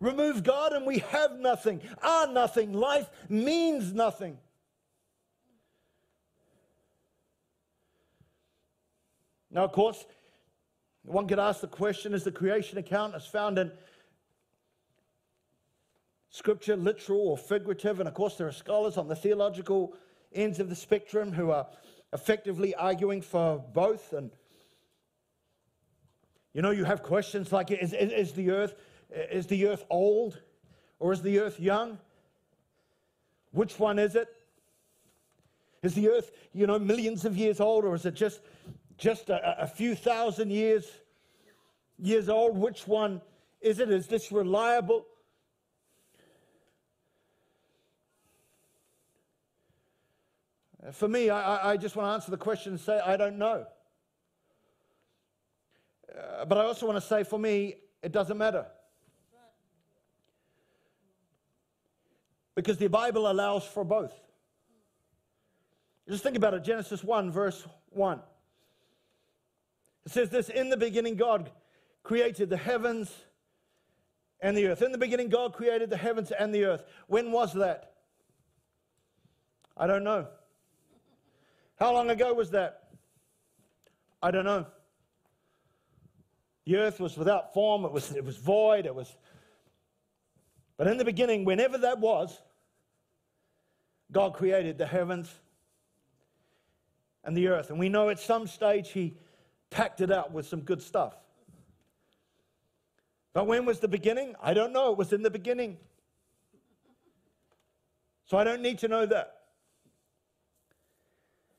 Remove 0.00 0.42
God 0.42 0.74
and 0.74 0.84
we 0.84 0.98
have 0.98 1.38
nothing, 1.38 1.80
are 2.02 2.26
nothing. 2.26 2.74
Life 2.74 3.08
means 3.30 3.94
nothing. 3.94 4.38
Now, 9.54 9.62
of 9.62 9.72
course, 9.72 10.04
one 11.04 11.28
could 11.28 11.38
ask 11.38 11.60
the 11.60 11.68
question 11.68 12.12
is 12.12 12.24
the 12.24 12.32
creation 12.32 12.76
account 12.76 13.14
as 13.14 13.24
found 13.24 13.58
in 13.58 13.70
scripture 16.30 16.76
literal 16.76 17.28
or 17.28 17.38
figurative? 17.38 18.00
And 18.00 18.08
of 18.08 18.14
course, 18.14 18.34
there 18.34 18.48
are 18.48 18.52
scholars 18.52 18.96
on 18.96 19.06
the 19.06 19.14
theological 19.14 19.94
ends 20.32 20.58
of 20.58 20.68
the 20.68 20.74
spectrum 20.74 21.32
who 21.32 21.52
are 21.52 21.68
effectively 22.12 22.74
arguing 22.74 23.22
for 23.22 23.58
both. 23.72 24.12
And 24.12 24.32
you 26.52 26.60
know, 26.60 26.72
you 26.72 26.84
have 26.84 27.04
questions 27.04 27.52
like 27.52 27.70
is, 27.70 27.92
is, 27.92 28.12
is 28.12 28.32
the 28.32 28.50
earth 28.50 28.74
is 29.10 29.46
the 29.46 29.68
earth 29.68 29.84
old 29.88 30.40
or 30.98 31.12
is 31.12 31.22
the 31.22 31.38
earth 31.38 31.60
young? 31.60 31.98
Which 33.52 33.78
one 33.78 34.00
is 34.00 34.16
it? 34.16 34.28
Is 35.84 35.94
the 35.94 36.08
earth, 36.08 36.32
you 36.52 36.66
know, 36.66 36.78
millions 36.78 37.24
of 37.24 37.36
years 37.36 37.60
old, 37.60 37.84
or 37.84 37.94
is 37.94 38.06
it 38.06 38.14
just 38.14 38.40
just 38.96 39.30
a, 39.30 39.62
a 39.62 39.66
few 39.66 39.94
thousand 39.94 40.50
years 40.50 40.86
years 41.98 42.28
old. 42.28 42.56
Which 42.56 42.86
one 42.86 43.20
is 43.60 43.78
it? 43.80 43.90
Is 43.90 44.06
this 44.06 44.30
reliable? 44.32 45.06
For 50.92 51.08
me, 51.08 51.30
I, 51.30 51.72
I 51.72 51.76
just 51.78 51.96
want 51.96 52.08
to 52.08 52.12
answer 52.12 52.30
the 52.30 52.36
question 52.36 52.74
and 52.74 52.80
say, 52.80 53.00
I 53.00 53.16
don't 53.16 53.38
know. 53.38 53.66
Uh, 56.14 56.44
but 56.44 56.58
I 56.58 56.64
also 56.64 56.86
want 56.86 57.00
to 57.00 57.06
say 57.06 57.24
for 57.24 57.38
me, 57.38 57.76
it 58.02 58.12
doesn't 58.12 58.36
matter. 58.36 58.66
Because 62.54 62.76
the 62.76 62.88
Bible 62.88 63.30
allows 63.30 63.64
for 63.64 63.82
both. 63.82 64.12
Just 66.08 66.22
think 66.22 66.36
about 66.36 66.52
it 66.52 66.62
Genesis 66.62 67.02
1, 67.02 67.30
verse 67.30 67.66
1. 67.90 68.20
It 70.06 70.12
says 70.12 70.30
this 70.30 70.48
In 70.48 70.70
the 70.70 70.76
beginning, 70.76 71.16
God 71.16 71.50
created 72.02 72.50
the 72.50 72.56
heavens 72.56 73.12
and 74.40 74.56
the 74.56 74.68
earth. 74.68 74.82
In 74.82 74.92
the 74.92 74.98
beginning, 74.98 75.28
God 75.28 75.52
created 75.52 75.90
the 75.90 75.96
heavens 75.96 76.30
and 76.30 76.54
the 76.54 76.64
earth. 76.64 76.84
When 77.06 77.32
was 77.32 77.52
that? 77.54 77.92
I 79.76 79.86
don't 79.86 80.04
know. 80.04 80.28
How 81.78 81.92
long 81.92 82.10
ago 82.10 82.32
was 82.32 82.50
that? 82.50 82.84
I 84.22 84.30
don't 84.30 84.44
know. 84.44 84.66
The 86.66 86.76
earth 86.76 87.00
was 87.00 87.16
without 87.16 87.52
form, 87.52 87.84
it 87.84 87.92
was, 87.92 88.12
it 88.12 88.24
was 88.24 88.36
void, 88.36 88.86
it 88.86 88.94
was. 88.94 89.14
But 90.76 90.86
in 90.86 90.96
the 90.96 91.04
beginning, 91.04 91.44
whenever 91.44 91.78
that 91.78 91.98
was, 91.98 92.40
God 94.10 94.34
created 94.34 94.78
the 94.78 94.86
heavens 94.86 95.32
and 97.22 97.36
the 97.36 97.48
earth. 97.48 97.70
And 97.70 97.78
we 97.78 97.88
know 97.88 98.08
at 98.08 98.18
some 98.18 98.46
stage 98.46 98.90
He 98.90 99.16
packed 99.74 100.00
it 100.00 100.12
out 100.12 100.30
with 100.30 100.46
some 100.46 100.60
good 100.60 100.80
stuff. 100.80 101.16
But 103.32 103.48
when 103.48 103.66
was 103.66 103.80
the 103.80 103.88
beginning? 103.88 104.36
I 104.40 104.54
don't 104.54 104.72
know. 104.72 104.92
It 104.92 104.96
was 104.96 105.12
in 105.12 105.22
the 105.22 105.30
beginning. 105.30 105.78
So 108.26 108.38
I 108.38 108.44
don't 108.44 108.62
need 108.62 108.78
to 108.78 108.88
know 108.88 109.04
that. 109.04 109.40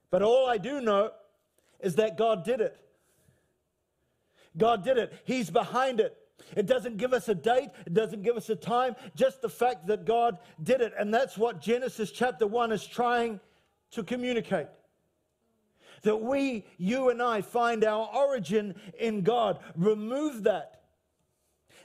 But 0.09 0.21
all 0.21 0.47
I 0.47 0.57
do 0.57 0.79
know 0.79 1.11
is 1.81 1.95
that 1.95 2.17
God 2.17 2.45
did 2.45 2.61
it. 2.61 2.79
God 4.55 4.85
did 4.85 4.97
it. 4.97 5.11
He's 5.25 5.49
behind 5.49 5.99
it. 5.99 6.17
It 6.55 6.67
doesn't 6.67 6.95
give 6.95 7.11
us 7.11 7.27
a 7.27 7.35
date, 7.35 7.71
it 7.85 7.93
doesn't 7.93 8.21
give 8.21 8.37
us 8.37 8.49
a 8.49 8.55
time, 8.55 8.95
just 9.15 9.41
the 9.41 9.49
fact 9.49 9.87
that 9.87 10.05
God 10.05 10.37
did 10.61 10.79
it. 10.79 10.93
And 10.97 11.13
that's 11.13 11.37
what 11.37 11.59
Genesis 11.59 12.11
chapter 12.11 12.47
1 12.47 12.71
is 12.71 12.85
trying 12.85 13.41
to 13.91 14.03
communicate. 14.03 14.67
That 16.05 16.21
we, 16.21 16.65
you 16.77 17.09
and 17.09 17.21
I, 17.21 17.41
find 17.41 17.83
our 17.83 18.09
origin 18.15 18.75
in 18.97 19.21
God. 19.21 19.59
Remove 19.75 20.43
that. 20.43 20.75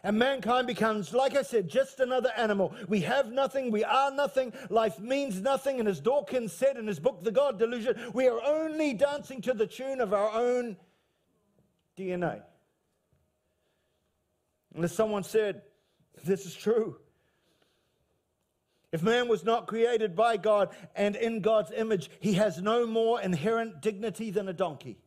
And 0.03 0.19
mankind 0.19 0.67
becomes, 0.67 1.13
like 1.13 1.37
I 1.37 1.43
said, 1.43 1.69
just 1.69 2.01
another 2.01 2.31
animal. 2.37 2.75
We 2.89 3.01
have 3.01 3.31
nothing, 3.33 3.71
we 3.71 3.85
are 3.85 4.11
nothing, 4.11 4.53
life 4.71 4.99
means 4.99 5.41
nothing. 5.41 5.79
And 5.79 5.89
as 5.89 6.01
Dawkins 6.01 6.53
said 6.53 6.77
in 6.77 6.87
his 6.87 6.99
book, 6.99 7.23
The 7.23 7.31
God 7.31 7.59
Delusion, 7.59 7.97
we 8.15 8.29
are 8.29 8.41
only 8.43 8.95
dancing 8.95 9.43
to 9.43 9.53
the 9.53 9.67
tune 9.67 10.01
of 10.01 10.15
our 10.15 10.31
own 10.31 10.77
DNA. 11.99 12.43
And 14.75 14.85
as 14.85 14.95
someone 14.95 15.25
said, 15.25 15.63
this 16.25 16.47
is 16.47 16.55
true. 16.55 16.97
If 18.93 19.03
man 19.03 19.29
was 19.29 19.45
not 19.45 19.69
created 19.69 20.17
by 20.17 20.37
God 20.37 20.75
and 20.97 21.15
in 21.15 21.41
God's 21.41 21.71
image, 21.71 22.11
he 22.19 22.33
has 22.35 22.61
no 22.61 22.87
more 22.87 23.21
inherent 23.21 23.81
dignity 23.81 24.31
than 24.31 24.49
a 24.49 24.53
donkey. 24.53 24.99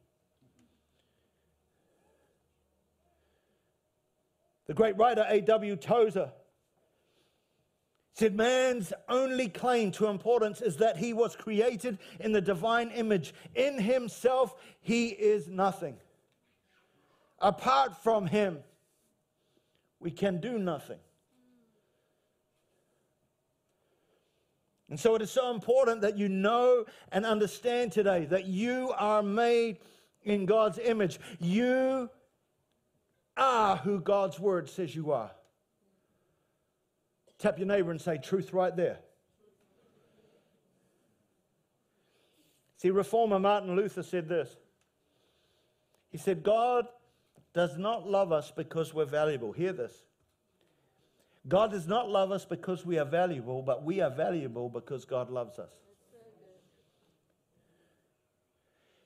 The 4.67 4.73
great 4.73 4.97
writer 4.97 5.25
A.W. 5.27 5.75
Tozer 5.75 6.31
said, 8.13 8.35
Man's 8.35 8.93
only 9.09 9.49
claim 9.49 9.91
to 9.93 10.07
importance 10.07 10.61
is 10.61 10.77
that 10.77 10.97
he 10.97 11.11
was 11.11 11.35
created 11.35 11.97
in 12.19 12.31
the 12.31 12.41
divine 12.41 12.89
image. 12.91 13.33
In 13.55 13.79
himself, 13.79 14.55
he 14.79 15.09
is 15.09 15.49
nothing. 15.49 15.97
Apart 17.39 18.01
from 18.01 18.27
him, 18.27 18.59
we 19.99 20.11
can 20.11 20.39
do 20.39 20.57
nothing. 20.57 20.99
And 24.93 24.99
so 24.99 25.15
it 25.15 25.23
is 25.23 25.31
so 25.31 25.49
important 25.49 26.01
that 26.01 26.19
you 26.19 26.29
know 26.29 26.85
and 27.11 27.25
understand 27.25 27.91
today 27.91 28.25
that 28.25 28.45
you 28.45 28.93
are 28.95 29.23
made 29.23 29.79
in 30.21 30.45
God's 30.45 30.77
image. 30.77 31.19
You 31.39 32.11
are 33.35 33.77
who 33.77 33.99
God's 33.99 34.39
word 34.39 34.69
says 34.69 34.95
you 34.95 35.11
are. 35.11 35.31
Tap 37.39 37.57
your 37.57 37.65
neighbor 37.65 37.89
and 37.89 37.99
say, 37.99 38.19
Truth 38.19 38.53
right 38.53 38.75
there. 38.75 38.99
See, 42.77 42.91
reformer 42.91 43.39
Martin 43.39 43.75
Luther 43.75 44.03
said 44.03 44.29
this. 44.29 44.55
He 46.11 46.19
said, 46.19 46.43
God 46.43 46.85
does 47.55 47.79
not 47.79 48.07
love 48.07 48.31
us 48.31 48.51
because 48.55 48.93
we're 48.93 49.05
valuable. 49.05 49.53
Hear 49.53 49.73
this. 49.73 50.03
God 51.47 51.71
does 51.71 51.87
not 51.87 52.09
love 52.09 52.31
us 52.31 52.45
because 52.45 52.85
we 52.85 52.97
are 52.97 53.05
valuable, 53.05 53.61
but 53.61 53.83
we 53.83 53.99
are 54.01 54.09
valuable 54.09 54.69
because 54.69 55.03
God 55.03 55.29
loves 55.29 55.59
us. 55.59 55.71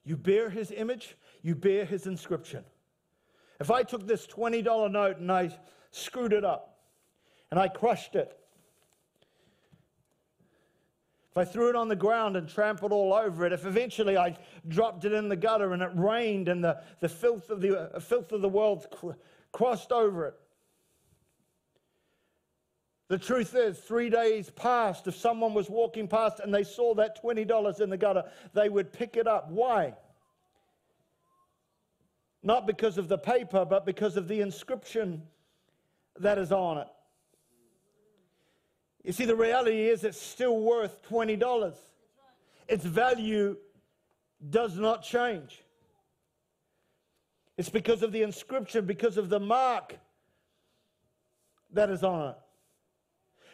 You 0.04 0.16
bear 0.16 0.50
his 0.50 0.72
image, 0.72 1.18
you 1.42 1.56
bear 1.56 1.84
his 1.84 2.06
inscription. 2.06 2.64
If 3.60 3.72
I 3.72 3.84
took 3.84 4.08
this 4.08 4.28
$20 4.28 4.92
note 4.92 5.18
and 5.18 5.32
I 5.32 5.50
screwed 5.92 6.32
it 6.32 6.46
up 6.46 6.78
and 7.50 7.60
I 7.60 7.68
crushed 7.68 8.16
it, 8.16 8.38
if 11.32 11.38
I 11.38 11.44
threw 11.46 11.70
it 11.70 11.76
on 11.76 11.88
the 11.88 11.96
ground 11.96 12.38
and 12.38 12.48
trampled 12.48 12.92
all 12.92 13.14
over 13.14 13.46
it, 13.46 13.54
if 13.54 13.66
eventually 13.66 14.18
I 14.18 14.38
dropped 14.68 15.06
it 15.06 15.12
in 15.12 15.28
the 15.28 15.36
gutter 15.36 15.74
and 15.74 15.82
it 15.82 15.92
rained 15.94 16.48
and 16.48 16.64
the, 16.64 16.82
the 17.00 17.10
filth, 17.10 17.50
of 17.50 17.62
the, 17.62 17.96
uh, 17.96 18.00
filth 18.00 18.32
of 18.32 18.42
the 18.42 18.50
world 18.50 18.88
cr- 18.92 19.12
crossed 19.52 19.92
over 19.92 20.28
it, 20.28 20.36
the 23.10 23.18
truth 23.18 23.56
is, 23.56 23.78
three 23.78 24.10
days 24.10 24.50
passed. 24.50 25.08
If 25.08 25.16
someone 25.16 25.54
was 25.54 25.70
walking 25.70 26.08
past 26.08 26.42
and 26.42 26.54
they 26.54 26.64
saw 26.64 26.94
that 26.96 27.22
$20 27.24 27.82
in 27.82 27.90
the 27.90 27.98
gutter, 27.98 28.24
they 28.54 28.68
would 28.68 28.92
pick 28.92 29.16
it 29.16 29.28
up. 29.28 29.50
Why? 29.50 29.94
Not 32.44 32.68
because 32.68 32.98
of 32.98 33.08
the 33.08 33.18
paper, 33.18 33.66
but 33.66 33.86
because 33.86 34.18
of 34.18 34.28
the 34.28 34.42
inscription 34.42 35.24
that 36.20 36.38
is 36.38 36.52
on 36.52 36.80
it. 36.80 36.88
You 39.04 39.14
see, 39.14 39.24
the 39.24 39.36
reality 39.36 39.88
is 39.88 40.04
it's 40.04 40.22
still 40.22 40.60
worth 40.60 41.02
$20. 41.10 41.76
Its 42.68 42.84
value 42.84 43.56
does 44.50 44.78
not 44.78 45.02
change. 45.02 45.64
It's 47.58 47.70
because 47.70 48.04
of 48.04 48.12
the 48.12 48.22
inscription, 48.22 48.86
because 48.86 49.18
of 49.18 49.30
the 49.30 49.40
mark 49.40 49.98
that 51.72 51.90
is 51.90 52.04
on 52.04 52.32
it. 52.32 52.38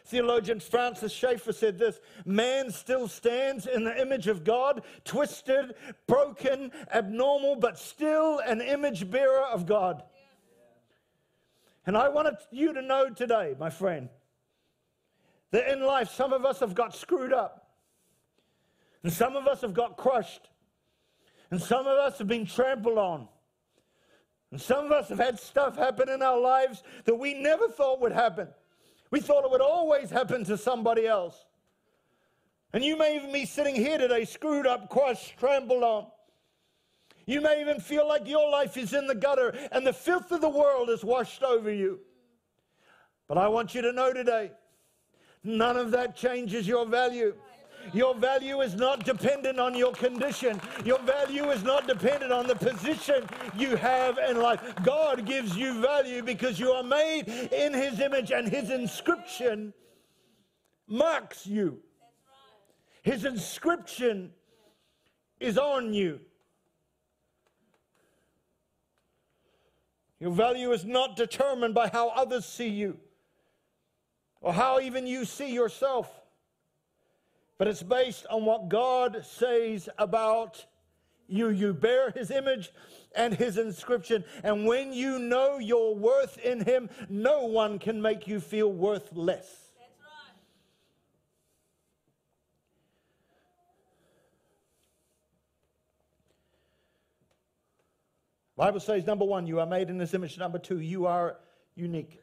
Theologian 0.05 0.59
Francis 0.59 1.13
Schaeffer 1.13 1.53
said 1.53 1.79
this 1.79 1.99
Man 2.25 2.71
still 2.71 3.07
stands 3.07 3.65
in 3.65 3.83
the 3.83 4.01
image 4.01 4.27
of 4.27 4.43
God, 4.43 4.83
twisted, 5.05 5.75
broken, 6.07 6.71
abnormal, 6.93 7.55
but 7.55 7.79
still 7.79 8.39
an 8.39 8.61
image 8.61 9.09
bearer 9.09 9.45
of 9.45 9.65
God. 9.65 10.03
And 11.85 11.97
I 11.97 12.09
wanted 12.09 12.35
you 12.51 12.73
to 12.73 12.81
know 12.81 13.09
today, 13.09 13.55
my 13.59 13.69
friend, 13.69 14.09
that 15.51 15.71
in 15.71 15.83
life, 15.83 16.09
some 16.09 16.33
of 16.33 16.45
us 16.45 16.59
have 16.59 16.73
got 16.73 16.95
screwed 16.95 17.33
up, 17.33 17.69
and 19.03 19.11
some 19.11 19.35
of 19.35 19.47
us 19.47 19.61
have 19.61 19.73
got 19.73 19.97
crushed, 19.97 20.49
and 21.51 21.61
some 21.61 21.87
of 21.87 21.97
us 21.97 22.17
have 22.17 22.27
been 22.27 22.45
trampled 22.45 22.97
on. 22.97 23.27
And 24.51 24.61
some 24.61 24.85
of 24.85 24.91
us 24.91 25.09
have 25.09 25.17
had 25.17 25.39
stuff 25.39 25.75
happen 25.75 26.09
in 26.09 26.21
our 26.21 26.39
lives 26.39 26.83
that 27.05 27.15
we 27.15 27.33
never 27.33 27.67
thought 27.69 27.99
would 28.01 28.11
happen. 28.11 28.49
We 29.13 29.19
thought 29.19 29.45
it 29.45 29.51
would 29.51 29.61
always 29.61 30.09
happen 30.09 30.43
to 30.45 30.57
somebody 30.57 31.05
else. 31.05 31.45
And 32.73 32.83
you 32.83 32.97
may 32.97 33.15
even 33.15 33.31
be 33.31 33.45
sitting 33.45 33.75
here 33.75 33.99
today, 33.99 34.25
screwed 34.25 34.65
up, 34.65 34.89
crushed, 34.89 35.37
trampled 35.37 35.83
on. 35.83 36.07
You 37.27 37.39
may 37.39 37.61
even 37.61 37.79
feel 37.79 38.07
like 38.07 38.27
your 38.27 38.49
life 38.49 38.75
is 38.75 38.91
in 38.91 39.05
the 39.05 39.13
gutter 39.13 39.55
and 39.71 39.85
the 39.85 39.93
filth 39.93 40.31
of 40.31 40.41
the 40.41 40.49
world 40.49 40.89
is 40.89 41.03
washed 41.03 41.43
over 41.43 41.71
you. 41.71 41.99
But 43.27 43.37
I 43.37 43.49
want 43.49 43.75
you 43.75 43.83
to 43.83 43.93
know 43.93 44.13
today 44.13 44.49
None 45.43 45.75
of 45.75 45.91
that 45.91 46.15
changes 46.15 46.67
your 46.67 46.85
value. 46.85 47.35
Your 47.91 48.15
value 48.15 48.61
is 48.61 48.75
not 48.75 49.03
dependent 49.03 49.59
on 49.59 49.75
your 49.75 49.91
condition. 49.91 50.61
Your 50.85 50.99
value 50.99 51.49
is 51.49 51.63
not 51.63 51.87
dependent 51.87 52.31
on 52.31 52.47
the 52.47 52.55
position 52.55 53.23
you 53.57 53.75
have 53.75 54.17
in 54.29 54.39
life. 54.39 54.61
God 54.83 55.25
gives 55.25 55.57
you 55.57 55.81
value 55.81 56.23
because 56.23 56.59
you 56.59 56.71
are 56.71 56.83
made 56.83 57.27
in 57.51 57.73
His 57.73 57.99
image 57.99 58.31
and 58.31 58.47
His 58.47 58.69
inscription 58.69 59.73
marks 60.87 61.45
you. 61.45 61.79
His 63.01 63.25
inscription 63.25 64.31
is 65.39 65.57
on 65.57 65.93
you. 65.93 66.21
Your 70.19 70.31
value 70.31 70.71
is 70.71 70.85
not 70.85 71.17
determined 71.17 71.73
by 71.73 71.89
how 71.89 72.09
others 72.09 72.45
see 72.45 72.69
you 72.69 72.97
or 74.43 74.53
how 74.53 74.79
even 74.79 75.07
you 75.07 75.25
see 75.25 75.53
yourself, 75.53 76.09
but 77.57 77.67
it's 77.67 77.83
based 77.83 78.25
on 78.29 78.45
what 78.45 78.69
God 78.69 79.23
says 79.25 79.89
about 79.97 80.65
you. 81.27 81.49
You 81.49 81.73
bear 81.73 82.11
his 82.11 82.31
image 82.31 82.71
and 83.15 83.33
his 83.33 83.57
inscription. 83.57 84.23
And 84.43 84.65
when 84.65 84.93
you 84.93 85.19
know 85.19 85.59
your 85.59 85.95
worth 85.95 86.37
in 86.39 86.61
him, 86.65 86.89
no 87.09 87.45
one 87.45 87.79
can 87.79 88.01
make 88.01 88.27
you 88.27 88.39
feel 88.39 88.71
worthless. 88.71 89.63
Bible 98.55 98.79
says 98.79 99.05
number 99.05 99.25
one, 99.25 99.47
you 99.47 99.59
are 99.59 99.65
made 99.65 99.89
in 99.89 99.99
his 99.99 100.13
image. 100.13 100.37
Number 100.37 100.59
two, 100.59 100.79
you 100.79 101.05
are 101.05 101.37
unique. 101.75 102.22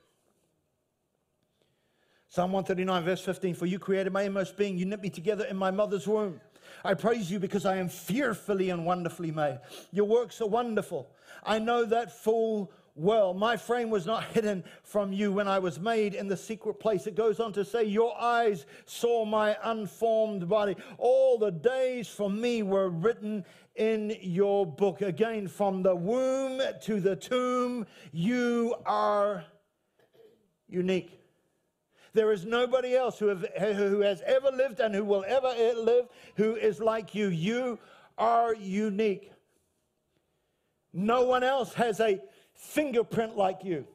Psalm 2.33 2.53
139, 2.53 3.03
verse 3.03 3.21
15 3.23 3.55
For 3.55 3.67
you 3.67 3.81
created 3.81 4.13
my 4.13 4.23
inmost 4.23 4.57
being, 4.57 4.79
you 4.79 4.87
knit 4.87 5.03
me 5.03 5.11
together 5.11 5.45
in 5.47 5.57
my 5.57 5.73
mother's 5.73 6.07
womb. 6.07 6.41
I 6.85 6.95
praise 6.95 7.29
you 7.29 7.41
because 7.41 7.67
I 7.67 7.79
am 7.79 7.89
fearfully 7.89 8.71
and 8.71 8.87
wonderfully 8.87 9.33
made. 9.33 9.59
Your 9.91 10.05
works 10.05 10.41
are 10.41 10.47
wonderful. 10.47 11.11
I 11.43 11.59
know 11.59 11.85
that 11.87 12.13
full 12.13 12.71
well. 12.95 13.35
My 13.35 13.57
frame 13.57 13.91
was 13.91 14.07
not 14.07 14.23
hidden 14.27 14.63
from 14.85 15.13
you 15.13 15.33
when 15.33 15.49
I 15.49 15.59
was 15.59 15.81
made 15.81 16.15
in 16.15 16.29
the 16.29 16.37
secret 16.37 16.75
place. 16.75 17.09
It 17.09 17.17
goes 17.17 17.41
on 17.41 17.53
to 17.55 17.65
say, 17.65 17.83
Your 17.83 18.17
eyes 18.17 18.65
saw 18.87 19.25
my 19.25 19.57
unformed 19.65 20.49
body. 20.49 20.77
All 20.99 21.37
the 21.37 21.51
days 21.51 22.07
for 22.07 22.31
me 22.31 22.63
were 22.63 22.91
written 22.91 23.45
in 23.75 24.17
your 24.21 24.65
book. 24.65 25.03
Again, 25.03 25.49
from 25.49 25.83
the 25.83 25.97
womb 25.97 26.63
to 26.83 27.01
the 27.01 27.17
tomb, 27.17 27.87
you 28.13 28.77
are 28.87 29.45
unique. 30.69 31.20
There 32.13 32.33
is 32.33 32.45
nobody 32.45 32.95
else 32.97 33.19
who, 33.19 33.29
have, 33.29 33.47
who 33.57 34.01
has 34.01 34.23
ever 34.27 34.51
lived 34.51 34.81
and 34.81 34.95
who 34.95 35.05
will 35.05 35.25
ever 35.27 35.49
live 35.81 36.09
who 36.37 36.57
is 36.57 36.81
like 36.81 37.15
you. 37.15 37.29
You 37.29 37.79
are 38.19 38.55
unique. 38.55 39.33
No 40.93 41.25
one 41.25 41.45
else 41.45 41.73
has 41.75 42.01
a 42.01 42.21
fingerprint 42.55 43.37
like 43.37 43.63
you. 43.63 43.87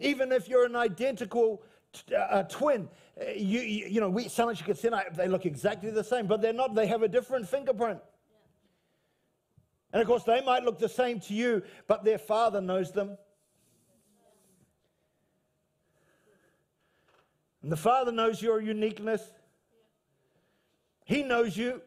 Even 0.00 0.32
if 0.32 0.48
you're 0.48 0.64
an 0.64 0.76
identical 0.76 1.62
t- 1.92 2.14
uh, 2.14 2.44
twin, 2.44 2.88
uh, 3.20 3.30
you, 3.32 3.60
you, 3.60 3.86
you, 3.86 4.00
know, 4.00 4.08
we, 4.08 4.28
some 4.28 4.48
you 4.48 4.56
can 4.56 4.74
see 4.74 4.88
they 5.14 5.28
look 5.28 5.44
exactly 5.44 5.90
the 5.90 6.04
same, 6.04 6.26
but 6.26 6.40
they're 6.40 6.52
not. 6.52 6.74
They 6.74 6.86
have 6.86 7.02
a 7.02 7.08
different 7.08 7.48
fingerprint. 7.48 8.00
And 9.92 10.02
of 10.02 10.08
course, 10.08 10.24
they 10.24 10.42
might 10.42 10.64
look 10.64 10.78
the 10.78 10.88
same 10.88 11.20
to 11.20 11.34
you, 11.34 11.62
but 11.86 12.04
their 12.04 12.18
father 12.18 12.60
knows 12.60 12.92
them. 12.92 13.16
And 17.62 17.72
the 17.72 17.76
Father 17.76 18.12
knows 18.12 18.40
your 18.40 18.60
uniqueness. 18.60 19.22
He 21.04 21.22
knows 21.22 21.56
you. 21.56 21.82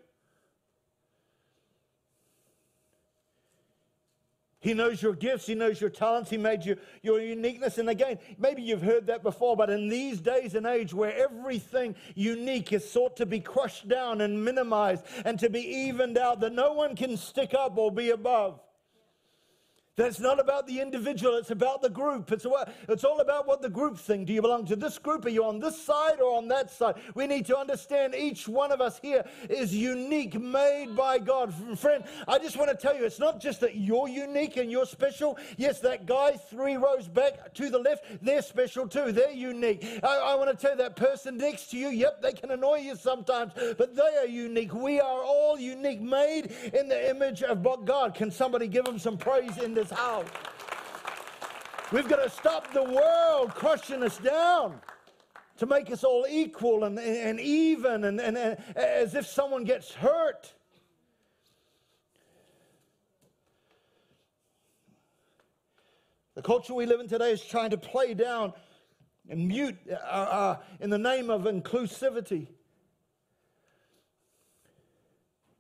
He 4.60 4.76
knows 4.76 5.02
your 5.02 5.14
gifts. 5.14 5.48
He 5.48 5.56
knows 5.56 5.82
your 5.82 5.90
talents. 5.90 6.30
He 6.30 6.38
made 6.38 6.64
you 6.64 6.78
your 7.02 7.20
uniqueness. 7.20 7.80
And 7.80 7.90
again, 7.90 8.20
maybe 8.38 8.62
you've 8.62 8.84
heard 8.84 9.08
that 9.08 9.24
before, 9.24 9.58
but 9.58 9.72
in 9.72 9.90
these 9.90 10.20
days 10.20 10.54
and 10.54 10.68
age 10.68 10.94
where 10.94 11.16
everything 11.16 11.96
unique 12.14 12.72
is 12.72 12.88
sought 12.88 13.18
to 13.18 13.26
be 13.26 13.40
crushed 13.40 13.88
down 13.88 14.22
and 14.22 14.46
minimized 14.46 15.04
and 15.26 15.40
to 15.40 15.50
be 15.50 15.62
evened 15.62 16.18
out, 16.18 16.42
that 16.42 16.54
no 16.54 16.74
one 16.74 16.96
can 16.96 17.18
stick 17.18 17.56
up 17.56 17.76
or 17.78 17.92
be 17.92 18.12
above. 18.12 18.60
That 20.02 20.08
it's 20.08 20.20
not 20.20 20.40
about 20.40 20.66
the 20.66 20.80
individual, 20.80 21.38
it's 21.38 21.52
about 21.52 21.84
the 21.84 21.90
group. 21.90 22.32
It's, 22.32 22.48
it's 22.90 23.04
all 23.04 23.20
about 23.20 23.46
what 23.46 23.62
the 23.62 23.70
group 23.70 24.00
think. 24.00 24.26
Do 24.26 24.34
you 24.34 24.42
belong 24.42 24.66
to 24.66 24.76
this 24.76 24.98
group? 24.98 25.26
Are 25.26 25.30
you 25.30 25.46
on 25.46 25.60
this 25.60 25.80
side 25.80 26.20
or 26.20 26.36
on 26.38 26.48
that 26.48 26.72
side? 26.72 26.96
We 27.14 27.28
need 27.28 27.46
to 27.46 27.56
understand 27.56 28.16
each 28.16 28.48
one 28.48 28.72
of 28.72 28.82
us 28.82 29.00
here 29.00 29.24
is 29.48 29.76
unique, 29.76 30.42
made 30.42 30.96
by 30.96 31.20
God. 31.20 31.54
Friend, 31.78 32.04
I 32.28 32.40
just 32.40 32.58
want 32.58 32.72
to 32.72 32.76
tell 32.76 32.98
you, 32.98 33.06
it's 33.06 33.20
not 33.20 33.40
just 33.40 33.60
that 33.60 33.76
you're 33.76 34.08
unique 34.08 34.58
and 34.58 34.72
you're 34.72 34.88
special. 34.88 35.38
Yes, 35.58 35.80
that 35.82 36.08
guy 36.08 36.32
three 36.32 36.78
rows 36.78 37.08
back 37.08 37.54
to 37.54 37.70
the 37.70 37.78
left, 37.78 38.04
they're 38.24 38.42
special 38.42 38.88
too. 38.88 39.12
They're 39.12 39.30
unique. 39.30 39.86
I, 40.02 40.32
I 40.32 40.34
want 40.34 40.50
to 40.50 40.58
tell 40.58 40.72
you 40.72 40.78
that 40.78 40.96
person 40.96 41.38
next 41.38 41.70
to 41.70 41.78
you, 41.78 41.90
yep, 41.90 42.24
they 42.24 42.34
can 42.34 42.50
annoy 42.50 42.78
you 42.78 42.96
sometimes, 42.96 43.54
but 43.78 43.96
they 43.96 44.18
are 44.20 44.26
unique. 44.26 44.74
We 44.74 45.00
are 45.00 45.24
all 45.24 45.60
unique, 45.60 46.02
made 46.02 46.56
in 46.74 46.88
the 46.88 47.08
image 47.08 47.44
of 47.44 47.64
God. 47.86 48.16
Can 48.16 48.32
somebody 48.32 48.68
give 48.68 48.86
them 48.86 48.98
some 48.98 49.16
praise 49.16 49.60
in 49.60 49.76
this 49.76 49.91
house. 49.92 50.28
We've 51.92 52.08
got 52.08 52.24
to 52.24 52.30
stop 52.30 52.74
the 52.74 52.84
world 52.84 53.54
crushing 53.54 54.02
us 54.02 54.18
down 54.18 54.80
to 55.58 55.66
make 55.66 55.92
us 55.92 56.04
all 56.04 56.26
equal 56.30 56.86
and, 56.86 56.98
and 56.98 57.40
even 57.40 58.06
and, 58.06 58.20
and, 58.20 58.38
and 58.38 58.58
as 58.76 59.14
if 59.14 59.28
someone 59.28 59.64
gets 59.64 59.94
hurt. 59.94 60.54
The 66.34 66.42
culture 66.42 66.74
we 66.74 66.86
live 66.86 67.02
in 67.02 67.08
today 67.10 67.32
is 67.32 67.44
trying 67.44 67.72
to 67.72 67.78
play 67.78 68.14
down 68.14 68.54
and 69.30 69.48
mute 69.48 69.78
uh, 69.92 69.96
uh, 69.96 70.58
in 70.80 70.90
the 70.90 70.98
name 70.98 71.30
of 71.30 71.44
inclusivity, 71.44 72.48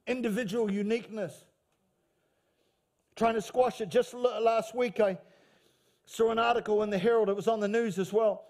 individual 0.07 0.71
uniqueness 0.71 1.43
trying 3.15 3.35
to 3.35 3.41
squash 3.41 3.81
it. 3.81 3.89
Just 3.89 4.13
last 4.13 4.75
week, 4.75 4.99
I 4.99 5.17
saw 6.05 6.31
an 6.31 6.39
article 6.39 6.83
in 6.83 6.89
the 6.89 6.97
Herald, 6.97 7.29
it 7.29 7.35
was 7.35 7.47
on 7.47 7.59
the 7.59 7.67
news 7.67 7.99
as 7.99 8.11
well. 8.11 8.45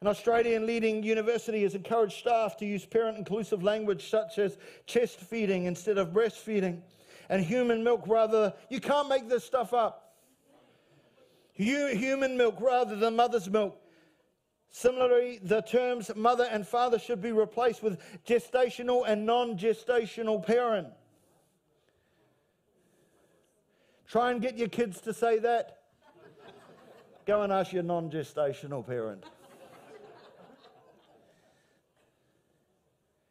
An 0.00 0.08
Australian 0.08 0.66
leading 0.66 1.02
university 1.02 1.62
has 1.62 1.74
encouraged 1.74 2.18
staff 2.18 2.56
to 2.58 2.66
use 2.66 2.84
parent 2.84 3.16
inclusive 3.16 3.62
language 3.62 4.10
such 4.10 4.38
as 4.38 4.58
chest 4.86 5.18
feeding 5.20 5.64
instead 5.64 5.96
of 5.96 6.08
breastfeeding 6.08 6.82
and 7.28 7.42
human 7.42 7.82
milk 7.82 8.04
rather. 8.06 8.52
You 8.68 8.80
can't 8.80 9.08
make 9.08 9.28
this 9.28 9.44
stuff 9.44 9.72
up. 9.72 10.14
Human 11.54 12.36
milk 12.36 12.60
rather 12.60 12.96
than 12.96 13.16
mother's 13.16 13.48
milk. 13.48 13.80
Similarly, 14.70 15.38
the 15.40 15.62
terms 15.62 16.10
mother 16.16 16.48
and 16.50 16.66
father 16.66 16.98
should 16.98 17.22
be 17.22 17.30
replaced 17.30 17.82
with 17.82 18.00
gestational 18.26 19.04
and 19.06 19.24
non 19.24 19.56
gestational 19.56 20.44
parent. 20.44 20.88
Try 24.14 24.30
and 24.30 24.40
get 24.40 24.56
your 24.56 24.68
kids 24.68 25.00
to 25.00 25.12
say 25.12 25.40
that. 25.40 25.80
Go 27.26 27.42
and 27.42 27.52
ask 27.52 27.72
your 27.72 27.82
non 27.82 28.12
gestational 28.12 28.86
parent. 28.86 29.24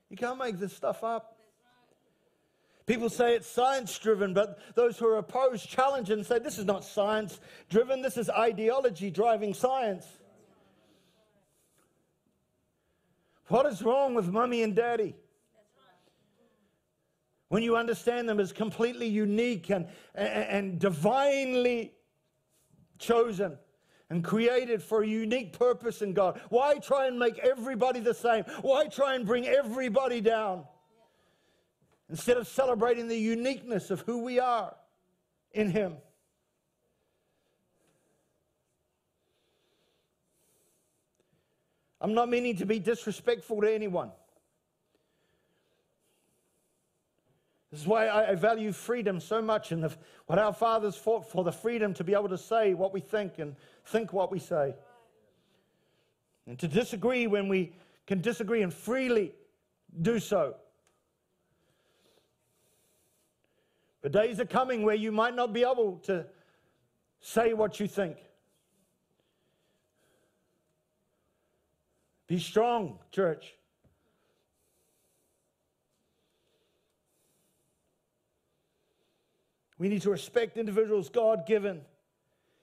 You 0.10 0.17
can't 0.17 0.38
make 0.38 0.60
this 0.60 0.74
stuff 0.74 1.02
up. 1.02 1.38
People 2.86 3.10
say 3.10 3.34
it's 3.34 3.48
science 3.48 3.98
driven, 3.98 4.34
but 4.34 4.60
those 4.76 4.98
who 4.98 5.08
are 5.08 5.19
opposed 5.19 5.69
challenge 5.69 6.10
and 6.10 6.26
say 6.26 6.38
this 6.38 6.60
is 6.60 6.65
not 6.65 6.84
science 6.84 7.39
driven, 7.69 8.02
this 8.02 8.17
is 8.17 8.30
ideology 8.30 9.10
driving 9.10 9.54
science. 9.54 10.06
What 13.48 13.65
is 13.67 13.82
wrong 13.82 14.15
with 14.15 14.28
mummy 14.28 14.63
and 14.63 14.76
daddy? 14.76 15.15
When 17.54 17.62
you 17.62 17.78
understand 17.78 18.28
them 18.28 18.39
as 18.39 18.52
completely 18.52 19.06
unique 19.06 19.70
and, 19.70 19.88
and, 20.16 20.80
divinely 20.80 21.94
chosen 22.98 23.56
and 24.10 24.24
created 24.24 24.82
for 24.82 25.04
a 25.04 25.08
unique 25.08 25.54
purpose 25.54 26.02
in 26.02 26.13
God. 26.16 26.42
Why 26.50 26.80
try 26.80 27.06
and 27.06 27.20
make 27.20 27.38
everybody 27.38 28.00
the 28.00 28.16
same? 28.16 28.44
Why 28.63 28.88
try 28.88 29.13
and 29.13 29.24
bring 29.24 29.46
everybody 29.46 30.20
down? 30.20 30.63
Instead 32.10 32.38
of 32.38 32.48
celebrating 32.48 33.08
the 33.08 33.20
uniqueness 33.20 33.92
of 33.92 34.02
who 34.02 34.24
we 34.24 34.39
are 34.39 34.74
in 35.52 35.70
Him. 35.70 35.98
I'm 42.02 42.16
not 42.16 42.30
meaning 42.30 42.58
to 42.58 42.66
be 42.66 42.80
disrespectful 42.80 43.62
to 43.62 43.72
anyone. 43.72 44.10
This 47.73 47.81
is 47.81 47.88
why 47.88 48.07
I, 48.07 48.36
value 48.36 48.71
freedom 48.71 49.19
so 49.19 49.41
much 49.41 49.71
and 49.71 49.83
what 50.27 50.38
our 50.38 50.53
fathers 50.53 50.95
fought 50.95 51.27
for 51.31 51.43
the 51.43 51.51
freedom 51.51 51.91
to 51.95 52.03
be 52.03 52.13
able 52.13 52.29
to 52.29 52.38
say 52.38 52.75
what 52.75 52.93
we 52.93 52.99
think 52.99 53.39
and 53.39 53.55
think 53.86 54.13
what 54.13 54.31
we 54.31 54.38
say. 54.38 54.75
And 56.45 56.59
to 56.59 56.67
disagree 56.67 57.25
when 57.25 57.47
we 57.47 57.73
can 58.05 58.21
disagree 58.21 58.62
and 58.62 58.71
freely 58.71 59.33
do 60.03 60.19
so. 60.19 60.53
But 64.03 64.12
days 64.12 64.39
are 64.39 64.45
coming 64.45 64.83
where 64.83 64.93
you 64.93 65.12
might 65.12 65.36
not 65.36 65.51
be 65.51 65.63
able 65.63 65.97
to 66.03 66.27
say 67.21 67.53
what 67.53 67.79
you 67.79 67.88
think. 67.88 68.17
Be 72.27 72.38
strong, 72.38 72.99
church. 73.12 73.55
We 79.84 79.89
need 79.89 80.04
to 80.04 80.12
respect 80.12 80.56
individuals' 80.56 81.10
God 81.10 81.46
given 81.46 81.82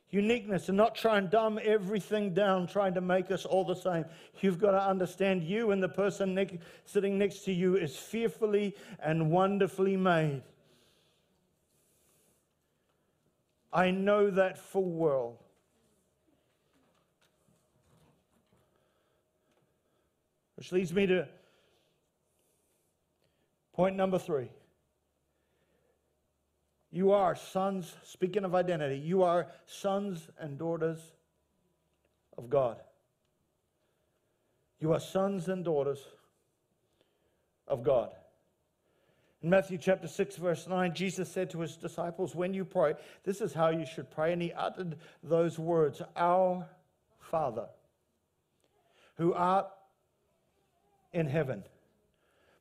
uniqueness 0.09 0.71
and 0.71 0.79
not 0.79 0.95
try 0.95 1.19
and 1.19 1.29
dumb 1.29 1.61
everything 1.63 2.33
down, 2.33 2.67
trying 2.67 2.95
to 2.95 3.03
make 3.03 3.31
us 3.31 3.45
all 3.45 3.63
the 3.63 3.75
same. 3.75 4.07
You've 4.41 4.59
got 4.59 4.71
to 4.71 4.83
understand 4.83 5.45
you 5.45 5.71
and 5.71 5.83
the 5.83 5.89
person 5.91 6.35
ne- 6.35 6.59
sitting 6.87 7.19
next 7.19 7.41
to 7.41 7.53
you 7.53 7.77
is 7.77 7.95
fearfully 7.95 8.75
and 9.03 9.31
wonderfully 9.31 9.99
made. 9.99 10.41
I 13.71 13.91
know 13.91 14.31
that 14.31 14.57
full 14.57 14.91
well. 14.91 15.37
Which 20.57 20.73
leads 20.73 20.95
me 20.95 21.07
to 21.09 21.29
point 23.75 23.95
number 23.95 24.19
three. 24.19 24.49
You 26.93 27.13
are 27.13 27.37
sons, 27.37 27.95
speaking 28.03 28.45
of 28.45 28.55
identity, 28.55 28.99
you 28.99 29.23
are 29.23 29.47
sons 29.67 30.29
and 30.39 30.59
daughters 30.59 30.99
of 32.37 32.51
God. 32.51 32.79
You 34.81 34.93
are 34.93 35.01
sons 35.01 35.49
and 35.49 35.65
daughters 35.65 36.01
of 37.69 37.85
God. 37.85 38.11
In 39.43 39.51
Matthew 39.51 39.79
chapter 39.79 40.09
6, 40.09 40.37
verse 40.37 40.67
9, 40.67 40.95
Jesus 40.95 41.31
said 41.31 41.49
to 41.51 41.61
his 41.61 41.77
disciples, 41.77 42.35
When 42.35 42.53
you 42.53 42.65
pray, 42.65 42.95
this 43.25 43.41
is 43.41 43.55
how 43.55 43.71
you 43.71 43.87
should 43.87 44.11
pray. 44.11 44.33
And 44.33 44.43
he 44.43 44.53
uttered 44.53 44.97
those 45.23 45.59
words 45.59 46.03
Our 46.17 46.67
Father, 47.19 47.67
who 49.17 49.33
art 49.33 49.69
in 51.13 51.27
heaven. 51.27 51.63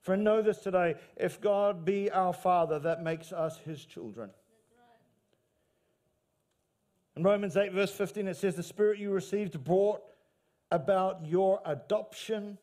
For 0.10 0.18
know 0.18 0.42
this 0.42 0.58
today 0.58 0.96
if 1.18 1.40
God 1.40 1.86
be 1.86 2.10
our 2.10 2.34
Father, 2.34 2.80
that 2.80 3.04
makes 3.04 3.32
us 3.32 3.60
his 3.60 3.86
children. 3.86 4.32
In 7.16 7.22
Romans 7.22 7.56
8, 7.56 7.72
verse 7.74 7.92
15, 7.92 8.28
it 8.28 8.36
says, 8.36 8.56
The 8.56 8.64
Spirit 8.64 8.98
you 8.98 9.12
received 9.12 9.64
brought 9.64 10.02
about 10.72 11.28
your 11.28 11.62
adoption 11.64 12.58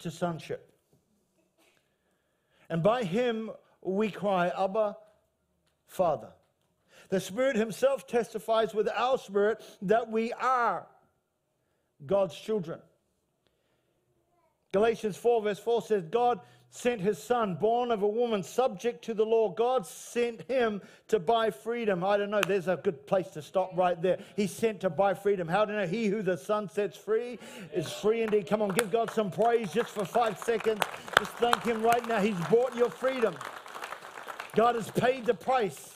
to 0.00 0.10
sonship. 0.10 0.74
And 2.68 2.82
by 2.82 3.04
him 3.04 3.52
we 3.80 4.10
cry, 4.10 4.48
Abba, 4.48 4.96
Father. 5.86 6.32
The 7.08 7.20
Spirit 7.20 7.54
Himself 7.54 8.08
testifies 8.08 8.74
with 8.74 8.88
our 8.88 9.16
spirit 9.16 9.62
that 9.82 10.10
we 10.10 10.32
are 10.32 10.88
God's 12.04 12.34
children. 12.34 12.80
Galatians 14.74 15.16
4, 15.16 15.42
verse 15.42 15.60
4 15.60 15.82
says, 15.82 16.04
God 16.10 16.40
sent 16.68 17.00
his 17.00 17.22
son, 17.22 17.54
born 17.54 17.92
of 17.92 18.02
a 18.02 18.08
woman, 18.08 18.42
subject 18.42 19.04
to 19.04 19.14
the 19.14 19.24
law. 19.24 19.48
God 19.48 19.86
sent 19.86 20.42
him 20.50 20.82
to 21.06 21.20
buy 21.20 21.52
freedom. 21.52 22.02
I 22.02 22.16
don't 22.16 22.30
know, 22.30 22.40
there's 22.44 22.66
a 22.66 22.74
good 22.74 23.06
place 23.06 23.28
to 23.34 23.42
stop 23.42 23.70
right 23.76 24.02
there. 24.02 24.18
He 24.34 24.48
sent 24.48 24.80
to 24.80 24.90
buy 24.90 25.14
freedom. 25.14 25.46
How 25.46 25.64
do 25.64 25.74
you 25.74 25.78
know? 25.78 25.86
He 25.86 26.06
who 26.06 26.22
the 26.22 26.36
son 26.36 26.68
sets 26.68 26.96
free 26.96 27.38
is 27.72 27.88
free 27.92 28.22
indeed. 28.22 28.48
Come 28.48 28.62
on, 28.62 28.70
give 28.70 28.90
God 28.90 29.12
some 29.12 29.30
praise 29.30 29.72
just 29.72 29.90
for 29.90 30.04
five 30.04 30.40
seconds. 30.40 30.80
Just 31.20 31.30
thank 31.34 31.62
him 31.62 31.80
right 31.80 32.04
now. 32.08 32.18
He's 32.18 32.40
bought 32.50 32.74
your 32.74 32.90
freedom. 32.90 33.36
God 34.56 34.74
has 34.74 34.90
paid 34.90 35.24
the 35.24 35.34
price. 35.34 35.94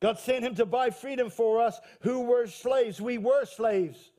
God 0.00 0.18
sent 0.18 0.44
him 0.44 0.56
to 0.56 0.66
buy 0.66 0.90
freedom 0.90 1.30
for 1.30 1.62
us 1.62 1.78
who 2.00 2.22
were 2.22 2.48
slaves. 2.48 3.00
We 3.00 3.18
were 3.18 3.44
slaves 3.44 4.10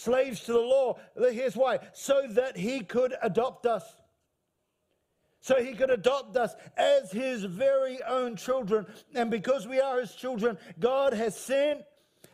slaves 0.00 0.40
to 0.40 0.52
the 0.52 0.58
law. 0.58 0.98
Here's 1.16 1.56
why 1.56 1.80
so 1.92 2.22
that 2.30 2.56
he 2.56 2.80
could 2.80 3.14
adopt 3.22 3.66
us. 3.66 3.84
So 5.42 5.62
he 5.62 5.72
could 5.74 5.90
adopt 5.90 6.36
us 6.36 6.54
as 6.76 7.10
his 7.10 7.44
very 7.44 8.02
own 8.02 8.36
children. 8.36 8.86
And 9.14 9.30
because 9.30 9.66
we 9.66 9.80
are 9.80 10.00
his 10.00 10.14
children, 10.14 10.58
God 10.78 11.12
has 11.12 11.36
sent 11.36 11.82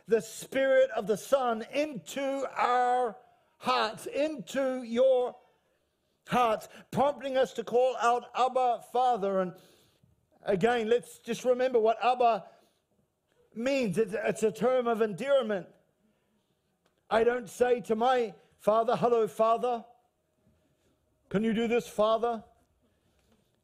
the 0.07 0.21
Spirit 0.21 0.89
of 0.95 1.07
the 1.07 1.17
Son 1.17 1.65
into 1.73 2.45
our 2.55 3.15
hearts, 3.57 4.05
into 4.07 4.83
your 4.83 5.35
hearts, 6.27 6.67
prompting 6.91 7.37
us 7.37 7.53
to 7.53 7.63
call 7.63 7.95
out 8.01 8.25
Abba, 8.35 8.81
Father. 8.91 9.39
And 9.39 9.53
again, 10.45 10.89
let's 10.89 11.19
just 11.19 11.45
remember 11.45 11.79
what 11.79 11.97
Abba 12.03 12.43
means 13.55 13.97
it's, 13.97 14.13
it's 14.13 14.43
a 14.43 14.51
term 14.51 14.87
of 14.87 15.01
endearment. 15.01 15.67
I 17.09 17.23
don't 17.23 17.49
say 17.49 17.81
to 17.81 17.95
my 17.95 18.33
father, 18.59 18.95
Hello, 18.95 19.27
father. 19.27 19.85
Can 21.29 21.43
you 21.43 21.53
do 21.53 21.67
this, 21.67 21.87
father? 21.87 22.43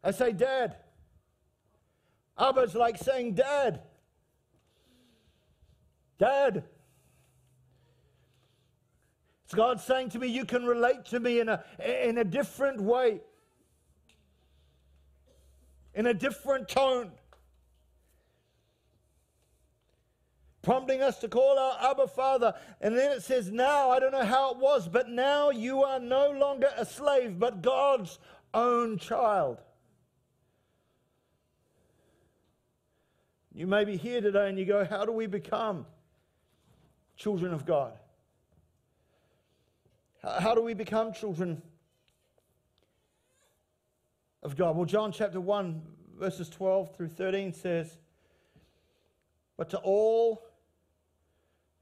I 0.03 0.12
say, 0.12 0.32
Dad. 0.32 0.75
Abba's 2.38 2.75
like 2.75 2.97
saying, 2.97 3.36
Dad. 3.36 3.82
Dad. 6.17 6.63
It's 9.45 9.53
God 9.53 9.79
saying 9.79 10.10
to 10.10 10.19
me, 10.19 10.27
You 10.27 10.45
can 10.45 10.65
relate 10.65 11.06
to 11.06 11.19
me 11.19 11.39
in 11.39 11.49
a, 11.49 11.63
in 11.86 12.17
a 12.17 12.23
different 12.23 12.82
way, 12.82 13.21
in 15.93 16.08
a 16.08 16.13
different 16.13 16.67
tone. 16.67 17.12
Prompting 20.63 21.02
us 21.02 21.19
to 21.19 21.28
call 21.28 21.60
our 21.60 21.91
Abba 21.91 22.08
Father. 22.08 22.56
And 22.82 22.97
then 22.97 23.12
it 23.12 23.21
says, 23.21 23.52
Now, 23.52 23.91
I 23.91 23.99
don't 23.99 24.13
know 24.13 24.26
how 24.26 24.52
it 24.52 24.58
was, 24.58 24.88
but 24.88 25.10
now 25.10 25.52
you 25.52 25.84
are 25.84 25.99
no 25.99 26.32
longer 26.32 26.69
a 26.76 26.86
slave, 26.86 27.38
but 27.38 27.62
God's 27.62 28.17
own 28.54 28.97
child. 28.97 29.62
You 33.54 33.67
may 33.67 33.86
be 33.86 33.97
here 33.97 34.19
today 34.19 34.49
and 34.49 34.58
you 34.58 34.65
go, 34.65 34.84
How 34.84 35.06
do 35.06 35.12
we 35.12 35.28
become 35.28 35.86
children 37.15 37.54
of 37.54 37.65
God? 37.65 37.93
How 40.23 40.56
do 40.56 40.62
we 40.62 40.73
become 40.73 41.12
children 41.12 41.62
of 44.41 44.56
God? 44.56 44.78
Well, 44.78 44.86
John 44.86 45.12
chapter 45.12 45.41
1, 45.41 45.82
verses 46.17 46.47
12 46.49 46.95
through 46.95 47.10
13 47.10 47.52
says, 47.52 47.97
But 49.58 49.69
to 49.71 49.80
all 49.80 50.47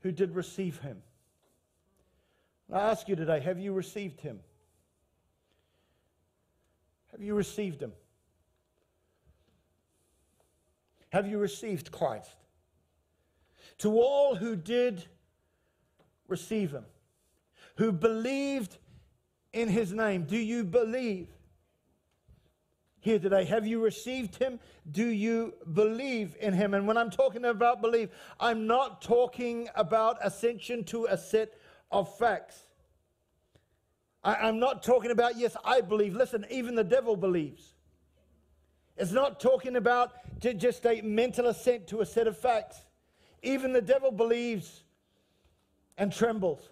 who 0.02 0.12
did 0.12 0.36
receive 0.36 0.80
him. 0.80 1.02
I 2.72 2.80
ask 2.80 3.08
you 3.10 3.16
today 3.16 3.40
have 3.42 3.60
you 3.60 3.74
received 3.74 4.22
him? 4.22 4.40
Have 7.12 7.22
you 7.22 7.36
received 7.36 7.82
him? 7.82 7.92
Have 11.12 11.28
you 11.28 11.38
received 11.38 11.92
Christ? 11.92 12.36
To 13.80 14.00
all 14.00 14.36
who 14.36 14.56
did 14.56 15.06
receive 16.28 16.72
him, 16.72 16.86
who 17.76 17.92
believed 17.92 18.78
in 19.52 19.68
his 19.68 19.92
name, 19.92 20.24
do 20.24 20.38
you 20.38 20.64
believe? 20.64 21.28
Here 23.02 23.20
today. 23.20 23.44
Have 23.46 23.68
you 23.68 23.84
received 23.84 24.36
him? 24.36 24.60
Do 24.90 25.06
you 25.06 25.56
believe 25.74 26.38
in 26.40 26.54
him? 26.54 26.74
And 26.74 26.88
when 26.88 26.98
I'm 26.98 27.10
talking 27.10 27.46
about 27.46 27.82
belief, 27.82 28.10
I'm 28.40 28.68
not 28.68 29.02
talking 29.02 29.68
about 29.76 30.18
ascension 30.24 30.84
to 30.86 31.06
a 31.06 31.18
set 31.18 31.54
of 31.92 32.16
facts. 32.18 32.64
I, 34.24 34.48
am 34.48 34.60
not 34.60 34.84
talking 34.84 35.10
about, 35.10 35.36
yes, 35.36 35.58
I 35.66 35.82
believe. 35.82 36.16
Listen, 36.16 36.46
even 36.52 36.76
the 36.76 36.84
devil 36.84 37.18
believes. 37.18 37.74
It's 38.96 39.12
not 39.12 39.40
talking 39.40 39.76
about 39.76 40.12
just 40.40 40.86
a 40.86 41.02
mental 41.02 41.48
assent 41.48 41.88
to 41.88 42.02
a 42.02 42.06
set 42.06 42.28
of 42.28 42.38
facts. 42.38 42.86
Even 43.42 43.74
the 43.74 43.82
devil 43.82 44.12
believes 44.12 44.84
and 45.98 46.14
trembles. 46.14 46.70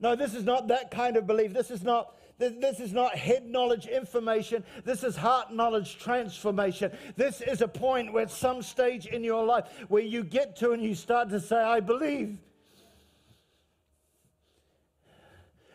No, 0.00 0.16
this 0.16 0.34
is 0.34 0.44
not 0.44 0.66
that 0.68 0.90
kind 0.90 1.16
of 1.16 1.28
belief. 1.28 1.52
This 1.52 1.70
is 1.70 1.84
not 1.84 2.16
this 2.40 2.80
is 2.80 2.92
not 2.92 3.14
head 3.14 3.46
knowledge 3.46 3.86
information. 3.86 4.64
This 4.84 5.04
is 5.04 5.14
heart 5.14 5.52
knowledge 5.52 5.98
transformation. 5.98 6.90
This 7.16 7.42
is 7.42 7.60
a 7.60 7.68
point 7.68 8.12
where 8.12 8.22
at 8.22 8.30
some 8.30 8.62
stage 8.62 9.06
in 9.06 9.22
your 9.22 9.44
life 9.44 9.64
where 9.88 10.02
you 10.02 10.24
get 10.24 10.56
to 10.56 10.72
and 10.72 10.82
you 10.82 10.94
start 10.94 11.28
to 11.30 11.40
say, 11.40 11.56
I 11.56 11.80
believe. 11.80 12.38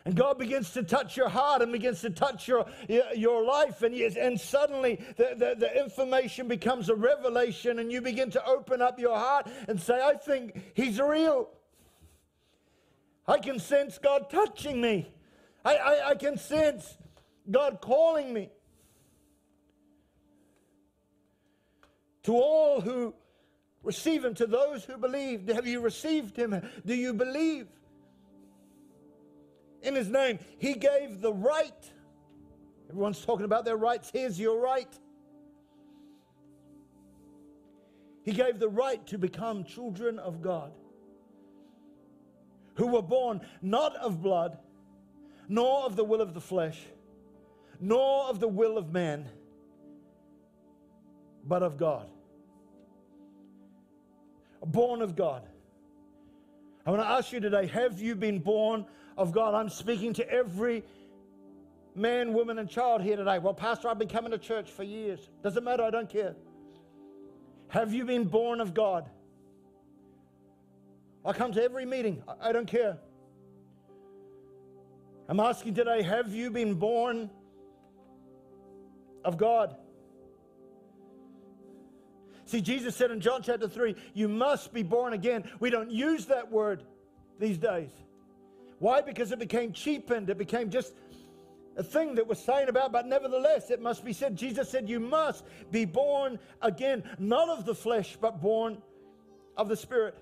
And 0.04 0.14
God 0.14 0.38
begins 0.38 0.70
to 0.72 0.84
touch 0.84 1.16
your 1.16 1.28
heart 1.28 1.62
and 1.62 1.72
begins 1.72 2.00
to 2.02 2.10
touch 2.10 2.46
your, 2.46 2.64
your 3.16 3.44
life. 3.44 3.82
And, 3.82 3.92
and 3.92 4.40
suddenly 4.40 5.00
the, 5.16 5.34
the, 5.36 5.54
the, 5.58 5.82
information 5.82 6.46
becomes 6.46 6.88
a 6.88 6.94
revelation, 6.94 7.80
and 7.80 7.90
you 7.90 8.00
begin 8.00 8.30
to 8.30 8.44
open 8.46 8.80
up 8.80 9.00
your 9.00 9.16
heart 9.16 9.48
and 9.66 9.80
say, 9.80 10.00
I 10.00 10.14
think 10.14 10.62
He's 10.74 11.00
real. 11.00 11.48
I 13.26 13.38
can 13.38 13.58
sense 13.58 13.98
God 13.98 14.30
touching 14.30 14.80
me. 14.80 15.08
I, 15.66 15.74
I, 15.74 16.08
I 16.10 16.14
can 16.14 16.38
sense 16.38 16.96
God 17.50 17.80
calling 17.80 18.32
me. 18.32 18.50
To 22.22 22.34
all 22.34 22.80
who 22.80 23.14
receive 23.82 24.24
Him, 24.24 24.34
to 24.34 24.46
those 24.46 24.84
who 24.84 24.96
believe, 24.96 25.48
have 25.48 25.66
you 25.66 25.80
received 25.80 26.36
Him? 26.36 26.60
Do 26.84 26.94
you 26.94 27.12
believe? 27.12 27.66
In 29.82 29.96
His 29.96 30.08
name, 30.08 30.38
He 30.58 30.74
gave 30.74 31.20
the 31.20 31.32
right. 31.32 31.92
Everyone's 32.88 33.24
talking 33.24 33.44
about 33.44 33.64
their 33.64 33.76
rights. 33.76 34.10
Here's 34.12 34.38
your 34.38 34.60
right. 34.60 34.92
He 38.22 38.32
gave 38.32 38.60
the 38.60 38.68
right 38.68 39.04
to 39.08 39.18
become 39.18 39.64
children 39.64 40.20
of 40.20 40.42
God 40.42 40.72
who 42.74 42.86
were 42.86 43.02
born 43.02 43.40
not 43.62 43.96
of 43.96 44.22
blood, 44.22 44.58
nor 45.48 45.84
of 45.84 45.96
the 45.96 46.04
will 46.04 46.20
of 46.20 46.34
the 46.34 46.40
flesh, 46.40 46.80
nor 47.80 48.24
of 48.24 48.40
the 48.40 48.48
will 48.48 48.78
of 48.78 48.92
man, 48.92 49.26
but 51.44 51.62
of 51.62 51.76
God. 51.76 52.08
Born 54.64 55.02
of 55.02 55.14
God. 55.14 55.42
I 56.84 56.90
want 56.90 57.02
to 57.02 57.08
ask 57.08 57.32
you 57.32 57.40
today 57.40 57.66
have 57.66 58.00
you 58.00 58.14
been 58.14 58.38
born 58.38 58.86
of 59.16 59.32
God? 59.32 59.54
I'm 59.54 59.68
speaking 59.68 60.12
to 60.14 60.28
every 60.28 60.84
man, 61.94 62.32
woman, 62.32 62.58
and 62.58 62.68
child 62.68 63.02
here 63.02 63.16
today. 63.16 63.38
Well, 63.38 63.54
Pastor, 63.54 63.88
I've 63.88 63.98
been 63.98 64.08
coming 64.08 64.32
to 64.32 64.38
church 64.38 64.70
for 64.70 64.82
years. 64.82 65.30
Doesn't 65.42 65.64
matter, 65.64 65.82
I 65.82 65.90
don't 65.90 66.10
care. 66.10 66.34
Have 67.68 67.92
you 67.92 68.04
been 68.04 68.24
born 68.24 68.60
of 68.60 68.74
God? 68.74 69.08
I 71.24 71.32
come 71.32 71.52
to 71.52 71.62
every 71.62 71.86
meeting, 71.86 72.22
I 72.40 72.52
don't 72.52 72.68
care. 72.68 72.98
I'm 75.28 75.40
asking 75.40 75.74
today 75.74 76.02
have 76.02 76.32
you 76.32 76.50
been 76.50 76.74
born 76.74 77.30
of 79.24 79.36
God? 79.36 79.76
See, 82.44 82.60
Jesus 82.60 82.94
said 82.94 83.10
in 83.10 83.20
John 83.20 83.42
chapter 83.42 83.68
3, 83.68 83.96
you 84.14 84.28
must 84.28 84.72
be 84.72 84.84
born 84.84 85.12
again. 85.12 85.50
We 85.58 85.68
don't 85.68 85.90
use 85.90 86.26
that 86.26 86.50
word 86.50 86.84
these 87.40 87.58
days. 87.58 87.90
Why? 88.78 89.00
Because 89.00 89.32
it 89.32 89.40
became 89.40 89.72
cheapened. 89.72 90.30
It 90.30 90.38
became 90.38 90.70
just 90.70 90.94
a 91.76 91.82
thing 91.82 92.14
that 92.14 92.26
was 92.26 92.38
saying 92.38 92.68
about, 92.68 92.92
but 92.92 93.06
nevertheless, 93.06 93.70
it 93.70 93.82
must 93.82 94.04
be 94.04 94.12
said. 94.12 94.36
Jesus 94.36 94.70
said, 94.70 94.88
You 94.88 95.00
must 95.00 95.44
be 95.72 95.84
born 95.84 96.38
again, 96.62 97.02
not 97.18 97.48
of 97.48 97.64
the 97.64 97.74
flesh, 97.74 98.16
but 98.20 98.40
born 98.40 98.78
of 99.56 99.68
the 99.68 99.76
Spirit. 99.76 100.16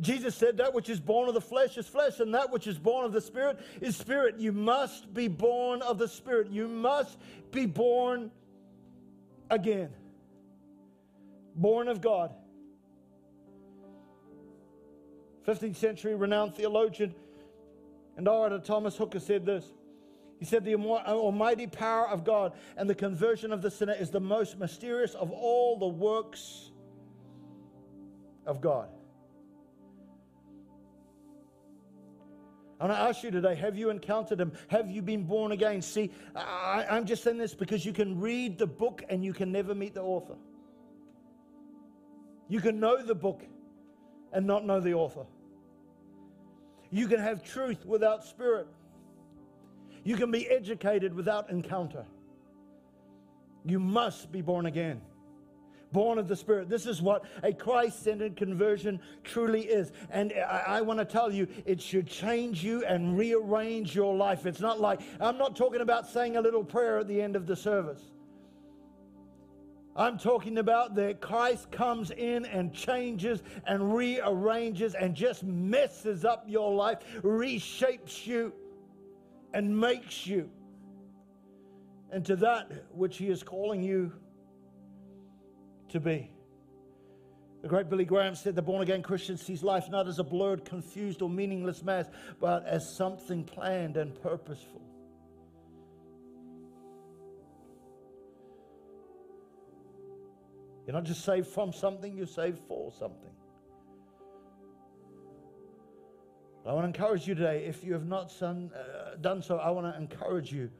Jesus 0.00 0.34
said, 0.34 0.56
That 0.58 0.74
which 0.74 0.88
is 0.88 1.00
born 1.00 1.28
of 1.28 1.34
the 1.34 1.40
flesh 1.40 1.76
is 1.76 1.86
flesh, 1.86 2.20
and 2.20 2.34
that 2.34 2.50
which 2.50 2.66
is 2.66 2.78
born 2.78 3.04
of 3.04 3.12
the 3.12 3.20
Spirit 3.20 3.58
is 3.80 3.96
spirit. 3.96 4.38
You 4.38 4.52
must 4.52 5.12
be 5.12 5.28
born 5.28 5.82
of 5.82 5.98
the 5.98 6.08
Spirit. 6.08 6.50
You 6.50 6.68
must 6.68 7.18
be 7.50 7.66
born 7.66 8.30
again. 9.50 9.90
Born 11.54 11.88
of 11.88 12.00
God. 12.00 12.34
15th 15.46 15.76
century 15.76 16.14
renowned 16.14 16.54
theologian 16.54 17.14
and 18.18 18.28
orator 18.28 18.58
Thomas 18.58 18.96
Hooker 18.96 19.20
said 19.20 19.46
this. 19.46 19.64
He 20.38 20.44
said, 20.44 20.64
The 20.64 20.74
almighty 20.74 21.66
power 21.66 22.06
of 22.08 22.24
God 22.24 22.52
and 22.76 22.88
the 22.88 22.94
conversion 22.94 23.52
of 23.52 23.62
the 23.62 23.70
sinner 23.70 23.94
is 23.94 24.10
the 24.10 24.20
most 24.20 24.58
mysterious 24.58 25.14
of 25.14 25.30
all 25.30 25.78
the 25.78 25.88
works 25.88 26.70
of 28.46 28.60
God. 28.60 28.88
I 32.80 32.86
want 32.86 32.96
to 32.96 33.02
ask 33.02 33.24
you 33.24 33.30
today 33.30 33.54
have 33.56 33.76
you 33.76 33.90
encountered 33.90 34.40
him? 34.40 34.52
Have 34.68 34.90
you 34.90 35.02
been 35.02 35.24
born 35.24 35.52
again? 35.52 35.82
See, 35.82 36.10
I, 36.36 36.86
I'm 36.88 37.06
just 37.06 37.24
saying 37.24 37.38
this 37.38 37.54
because 37.54 37.84
you 37.84 37.92
can 37.92 38.20
read 38.20 38.58
the 38.58 38.66
book 38.66 39.02
and 39.08 39.24
you 39.24 39.32
can 39.32 39.50
never 39.50 39.74
meet 39.74 39.94
the 39.94 40.02
author. 40.02 40.36
You 42.48 42.60
can 42.60 42.78
know 42.78 43.02
the 43.02 43.14
book 43.14 43.42
and 44.32 44.46
not 44.46 44.64
know 44.64 44.80
the 44.80 44.94
author. 44.94 45.26
You 46.90 47.08
can 47.08 47.20
have 47.20 47.42
truth 47.42 47.84
without 47.84 48.24
spirit. 48.24 48.68
You 50.04 50.16
can 50.16 50.30
be 50.30 50.48
educated 50.48 51.12
without 51.12 51.50
encounter. 51.50 52.06
You 53.64 53.80
must 53.80 54.32
be 54.32 54.40
born 54.40 54.66
again 54.66 55.02
born 55.92 56.18
of 56.18 56.28
the 56.28 56.36
Spirit. 56.36 56.68
This 56.68 56.86
is 56.86 57.00
what 57.00 57.24
a 57.42 57.52
Christ 57.52 58.02
centered 58.02 58.36
conversion 58.36 59.00
truly 59.24 59.62
is. 59.62 59.92
And 60.10 60.32
I, 60.32 60.64
I 60.66 60.80
want 60.82 60.98
to 60.98 61.04
tell 61.04 61.32
you, 61.32 61.48
it 61.64 61.80
should 61.80 62.06
change 62.06 62.62
you 62.62 62.84
and 62.84 63.18
rearrange 63.18 63.94
your 63.94 64.14
life. 64.14 64.46
It's 64.46 64.60
not 64.60 64.80
like, 64.80 65.00
I'm 65.20 65.38
not 65.38 65.56
talking 65.56 65.80
about 65.80 66.08
saying 66.08 66.36
a 66.36 66.40
little 66.40 66.64
prayer 66.64 66.98
at 66.98 67.08
the 67.08 67.20
end 67.20 67.36
of 67.36 67.46
the 67.46 67.56
service. 67.56 68.02
I'm 69.96 70.16
talking 70.16 70.58
about 70.58 70.94
that 70.94 71.20
Christ 71.20 71.72
comes 71.72 72.12
in 72.12 72.44
and 72.46 72.72
changes 72.72 73.42
and 73.66 73.92
rearranges 73.92 74.94
and 74.94 75.12
just 75.12 75.42
messes 75.42 76.24
up 76.24 76.44
your 76.46 76.72
life, 76.72 76.98
reshapes 77.22 78.24
you, 78.24 78.52
and 79.52 79.76
makes 79.76 80.24
you 80.24 80.48
into 82.12 82.36
that 82.36 82.70
which 82.92 83.16
He 83.16 83.28
is 83.28 83.42
calling 83.42 83.82
you 83.82 84.12
to 85.90 86.00
be. 86.00 86.30
The 87.62 87.68
great 87.68 87.88
Billy 87.90 88.04
Graham 88.04 88.36
said 88.36 88.54
the 88.54 88.62
born 88.62 88.82
again 88.82 89.02
Christian 89.02 89.36
sees 89.36 89.62
life 89.64 89.90
not 89.90 90.06
as 90.06 90.18
a 90.18 90.24
blurred, 90.24 90.64
confused, 90.64 91.22
or 91.22 91.28
meaningless 91.28 91.82
mass, 91.82 92.06
but 92.40 92.64
as 92.66 92.88
something 92.88 93.42
planned 93.44 93.96
and 93.96 94.14
purposeful. 94.22 94.82
You're 100.86 100.94
not 100.94 101.04
just 101.04 101.24
saved 101.24 101.48
from 101.48 101.72
something, 101.72 102.16
you're 102.16 102.26
saved 102.26 102.60
for 102.68 102.92
something. 102.92 103.32
I 106.64 106.72
want 106.72 106.84
to 106.84 106.88
encourage 106.88 107.26
you 107.26 107.34
today, 107.34 107.64
if 107.64 107.82
you 107.82 107.94
have 107.94 108.06
not 108.06 108.30
son, 108.30 108.70
uh, 108.74 109.16
done 109.16 109.42
so, 109.42 109.56
I 109.56 109.70
want 109.70 109.92
to 109.92 109.98
encourage 109.98 110.52
you 110.52 110.70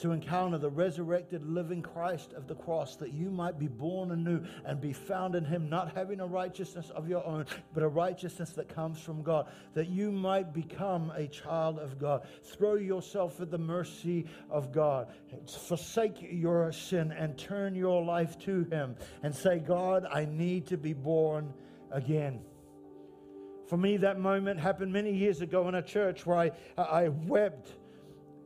to 0.00 0.12
encounter 0.12 0.58
the 0.58 0.70
resurrected 0.70 1.44
living 1.46 1.82
Christ 1.82 2.32
of 2.32 2.46
the 2.46 2.54
cross, 2.54 2.96
that 2.96 3.12
you 3.12 3.30
might 3.30 3.58
be 3.58 3.68
born 3.68 4.10
anew 4.12 4.44
and 4.64 4.80
be 4.80 4.92
found 4.92 5.34
in 5.34 5.44
Him, 5.44 5.68
not 5.68 5.94
having 5.94 6.20
a 6.20 6.26
righteousness 6.26 6.90
of 6.90 7.08
your 7.08 7.26
own, 7.26 7.46
but 7.74 7.82
a 7.82 7.88
righteousness 7.88 8.50
that 8.50 8.68
comes 8.68 9.00
from 9.00 9.22
God, 9.22 9.48
that 9.74 9.88
you 9.88 10.10
might 10.10 10.52
become 10.52 11.12
a 11.16 11.26
child 11.26 11.78
of 11.78 11.98
God. 11.98 12.26
Throw 12.42 12.74
yourself 12.74 13.40
at 13.40 13.50
the 13.50 13.58
mercy 13.58 14.26
of 14.50 14.72
God. 14.72 15.08
Forsake 15.66 16.18
your 16.20 16.72
sin 16.72 17.12
and 17.12 17.36
turn 17.36 17.74
your 17.74 18.02
life 18.04 18.38
to 18.40 18.64
Him 18.64 18.96
and 19.22 19.34
say, 19.34 19.58
God, 19.58 20.06
I 20.10 20.24
need 20.24 20.66
to 20.68 20.76
be 20.76 20.92
born 20.92 21.52
again. 21.90 22.40
For 23.68 23.76
me, 23.76 23.98
that 23.98 24.18
moment 24.18 24.58
happened 24.58 24.92
many 24.92 25.14
years 25.14 25.42
ago 25.42 25.68
in 25.68 25.76
a 25.76 25.82
church 25.82 26.26
where 26.26 26.38
I, 26.38 26.50
I 26.76 27.08
wept 27.08 27.76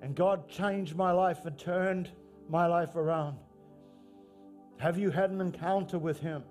and 0.04 0.14
God 0.14 0.50
changed 0.50 0.94
my 0.96 1.12
life 1.12 1.46
and 1.46 1.56
turned 1.56 2.10
my 2.50 2.66
life 2.66 2.94
around. 2.94 3.38
Have 4.76 4.98
you 4.98 5.10
had 5.10 5.30
an 5.30 5.40
encounter 5.40 5.98
with 5.98 6.20
Him? 6.20 6.44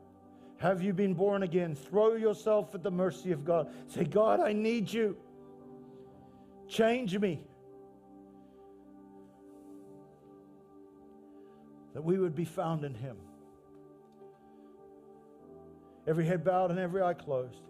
Have 0.57 0.81
you 0.81 0.91
been 0.91 1.13
born 1.13 1.43
again? 1.43 1.75
Throw 1.75 2.15
yourself 2.15 2.73
at 2.73 2.81
the 2.81 2.89
mercy 2.89 3.31
of 3.31 3.45
God. 3.45 3.71
Say, 3.85 4.05
God, 4.05 4.39
I 4.39 4.53
need 4.53 4.91
you. 4.91 5.15
Change 6.67 7.15
me. 7.19 7.43
That 11.93 12.03
we 12.03 12.17
would 12.17 12.33
be 12.33 12.45
found 12.45 12.83
in 12.83 12.95
Him. 12.95 13.17
Every 16.07 16.25
head 16.25 16.43
bowed 16.43 16.71
and 16.71 16.79
every 16.79 17.03
eye 17.03 17.13
closed. 17.13 17.61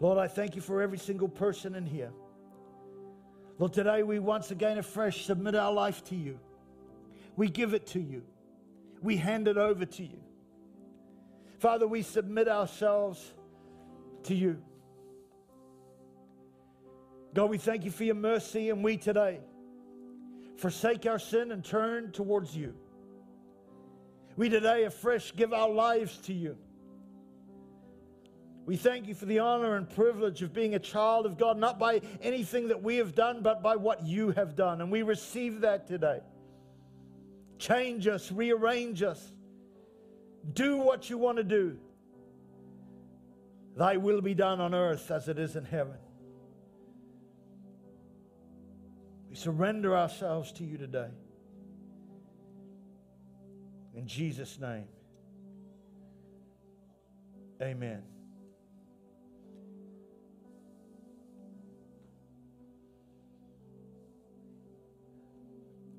Lord, 0.00 0.18
I 0.18 0.28
thank 0.28 0.54
you 0.56 0.62
for 0.62 0.82
every 0.82 0.98
single 0.98 1.28
person 1.28 1.74
in 1.74 1.86
here. 1.86 2.12
Lord, 3.58 3.72
today 3.72 4.02
we 4.02 4.18
once 4.18 4.50
again 4.50 4.78
afresh 4.78 5.24
submit 5.24 5.54
our 5.54 5.72
life 5.72 6.04
to 6.04 6.16
you. 6.16 6.38
We 7.36 7.48
give 7.48 7.72
it 7.72 7.86
to 7.88 8.00
you. 8.00 8.22
We 9.02 9.16
hand 9.16 9.48
it 9.48 9.56
over 9.56 9.84
to 9.86 10.02
you. 10.02 10.20
Father, 11.58 11.86
we 11.86 12.02
submit 12.02 12.48
ourselves 12.48 13.32
to 14.24 14.34
you. 14.34 14.62
God, 17.34 17.50
we 17.50 17.58
thank 17.58 17.84
you 17.84 17.90
for 17.90 18.04
your 18.04 18.14
mercy, 18.14 18.70
and 18.70 18.84
we 18.84 18.96
today 18.96 19.40
forsake 20.56 21.06
our 21.06 21.18
sin 21.18 21.52
and 21.52 21.64
turn 21.64 22.12
towards 22.12 22.56
you. 22.56 22.74
We 24.36 24.48
today 24.48 24.84
afresh 24.84 25.34
give 25.34 25.52
our 25.52 25.70
lives 25.70 26.18
to 26.24 26.34
you. 26.34 26.56
We 28.66 28.76
thank 28.76 29.06
you 29.06 29.14
for 29.14 29.26
the 29.26 29.38
honor 29.38 29.76
and 29.76 29.88
privilege 29.88 30.42
of 30.42 30.52
being 30.52 30.74
a 30.74 30.80
child 30.80 31.24
of 31.24 31.38
God, 31.38 31.56
not 31.56 31.78
by 31.78 32.00
anything 32.20 32.66
that 32.68 32.82
we 32.82 32.96
have 32.96 33.14
done, 33.14 33.40
but 33.40 33.62
by 33.62 33.76
what 33.76 34.04
you 34.04 34.32
have 34.32 34.56
done. 34.56 34.80
And 34.80 34.90
we 34.90 35.02
receive 35.02 35.60
that 35.60 35.86
today. 35.86 36.18
Change 37.58 38.08
us, 38.08 38.32
rearrange 38.32 39.04
us, 39.04 39.32
do 40.52 40.78
what 40.78 41.08
you 41.08 41.16
want 41.16 41.38
to 41.38 41.44
do. 41.44 41.78
Thy 43.76 43.98
will 43.98 44.20
be 44.20 44.34
done 44.34 44.60
on 44.60 44.74
earth 44.74 45.12
as 45.12 45.28
it 45.28 45.38
is 45.38 45.54
in 45.54 45.64
heaven. 45.64 45.98
We 49.30 49.36
surrender 49.36 49.96
ourselves 49.96 50.50
to 50.52 50.64
you 50.64 50.76
today. 50.76 51.10
In 53.94 54.08
Jesus' 54.08 54.58
name, 54.58 54.88
amen. 57.62 58.02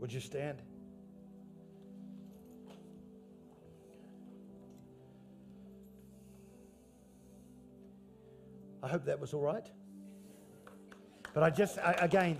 Would 0.07 0.13
you 0.13 0.21
stand? 0.21 0.61
I 8.81 8.87
hope 8.87 9.03
that 9.03 9.19
was 9.19 9.33
all 9.33 9.41
right. 9.41 9.69
But 11.33 11.43
I 11.43 11.49
just, 11.49 11.77
I, 11.79 11.91
again, 11.99 12.37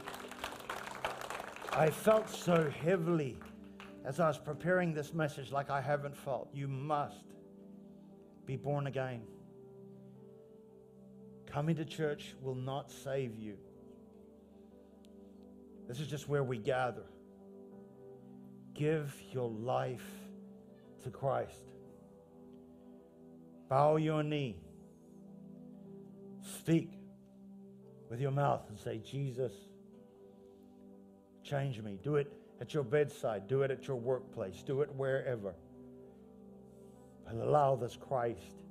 I 1.73 1.89
felt 1.89 2.29
so 2.29 2.69
heavily 2.69 3.37
as 4.05 4.21
I 4.21 4.29
was 4.29 4.37
preparing 4.37 4.93
this 4.93 5.13
message 5.13 5.51
like 5.51 5.69
I 5.69 5.81
haven't 5.81 6.15
felt. 6.15 6.47
You 6.53 6.69
must 6.69 7.25
be 8.45 8.55
born 8.55 8.87
again. 8.87 9.23
Coming 11.47 11.75
to 11.75 11.83
church 11.83 12.33
will 12.41 12.55
not 12.55 12.89
save 12.89 13.35
you. 13.35 13.57
This 15.89 15.99
is 15.99 16.07
just 16.07 16.29
where 16.29 16.45
we 16.45 16.57
gather. 16.57 17.03
Give 18.77 19.11
your 19.31 19.49
life 19.49 20.05
to 21.03 21.09
Christ. 21.09 21.65
Bow 23.69 23.95
your 23.95 24.21
knee. 24.21 24.55
Speak 26.59 26.91
with 28.09 28.21
your 28.21 28.31
mouth 28.31 28.61
and 28.69 28.77
say, 28.77 28.99
Jesus, 28.99 29.51
change 31.43 31.81
me. 31.81 31.99
Do 32.03 32.17
it 32.17 32.31
at 32.61 32.73
your 32.73 32.83
bedside. 32.83 33.47
Do 33.47 33.63
it 33.63 33.71
at 33.71 33.87
your 33.87 33.97
workplace. 33.97 34.61
Do 34.61 34.81
it 34.81 34.93
wherever. 34.95 35.55
But 37.25 37.35
allow 37.35 37.75
this 37.75 37.97
Christ 37.97 38.61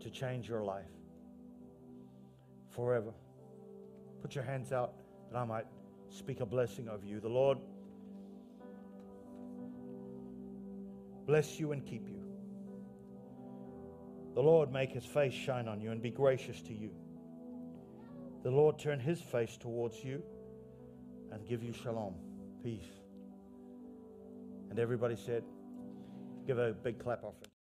to 0.00 0.10
change 0.10 0.48
your 0.48 0.64
life 0.64 0.84
forever. 2.70 3.12
Put 4.22 4.34
your 4.34 4.44
hands 4.44 4.72
out 4.72 4.94
that 5.30 5.38
I 5.38 5.44
might 5.44 5.66
speak 6.08 6.40
a 6.40 6.46
blessing 6.46 6.88
over 6.88 7.04
you. 7.04 7.20
The 7.20 7.28
Lord 7.28 7.58
bless 11.28 11.60
you 11.60 11.72
and 11.72 11.84
keep 11.84 12.08
you. 12.08 12.22
The 14.34 14.40
Lord 14.40 14.72
make 14.72 14.92
his 14.92 15.04
face 15.04 15.34
shine 15.34 15.68
on 15.68 15.78
you 15.78 15.90
and 15.90 16.00
be 16.00 16.10
gracious 16.10 16.62
to 16.62 16.72
you. 16.72 16.90
The 18.44 18.50
Lord 18.50 18.78
turn 18.78 18.98
his 18.98 19.20
face 19.20 19.58
towards 19.58 20.02
you 20.02 20.22
and 21.30 21.46
give 21.46 21.62
you 21.62 21.74
shalom, 21.74 22.14
peace. 22.64 22.88
And 24.70 24.78
everybody 24.78 25.16
said, 25.16 25.44
give 26.46 26.58
a 26.58 26.72
big 26.72 26.98
clap 26.98 27.22
offering. 27.24 27.57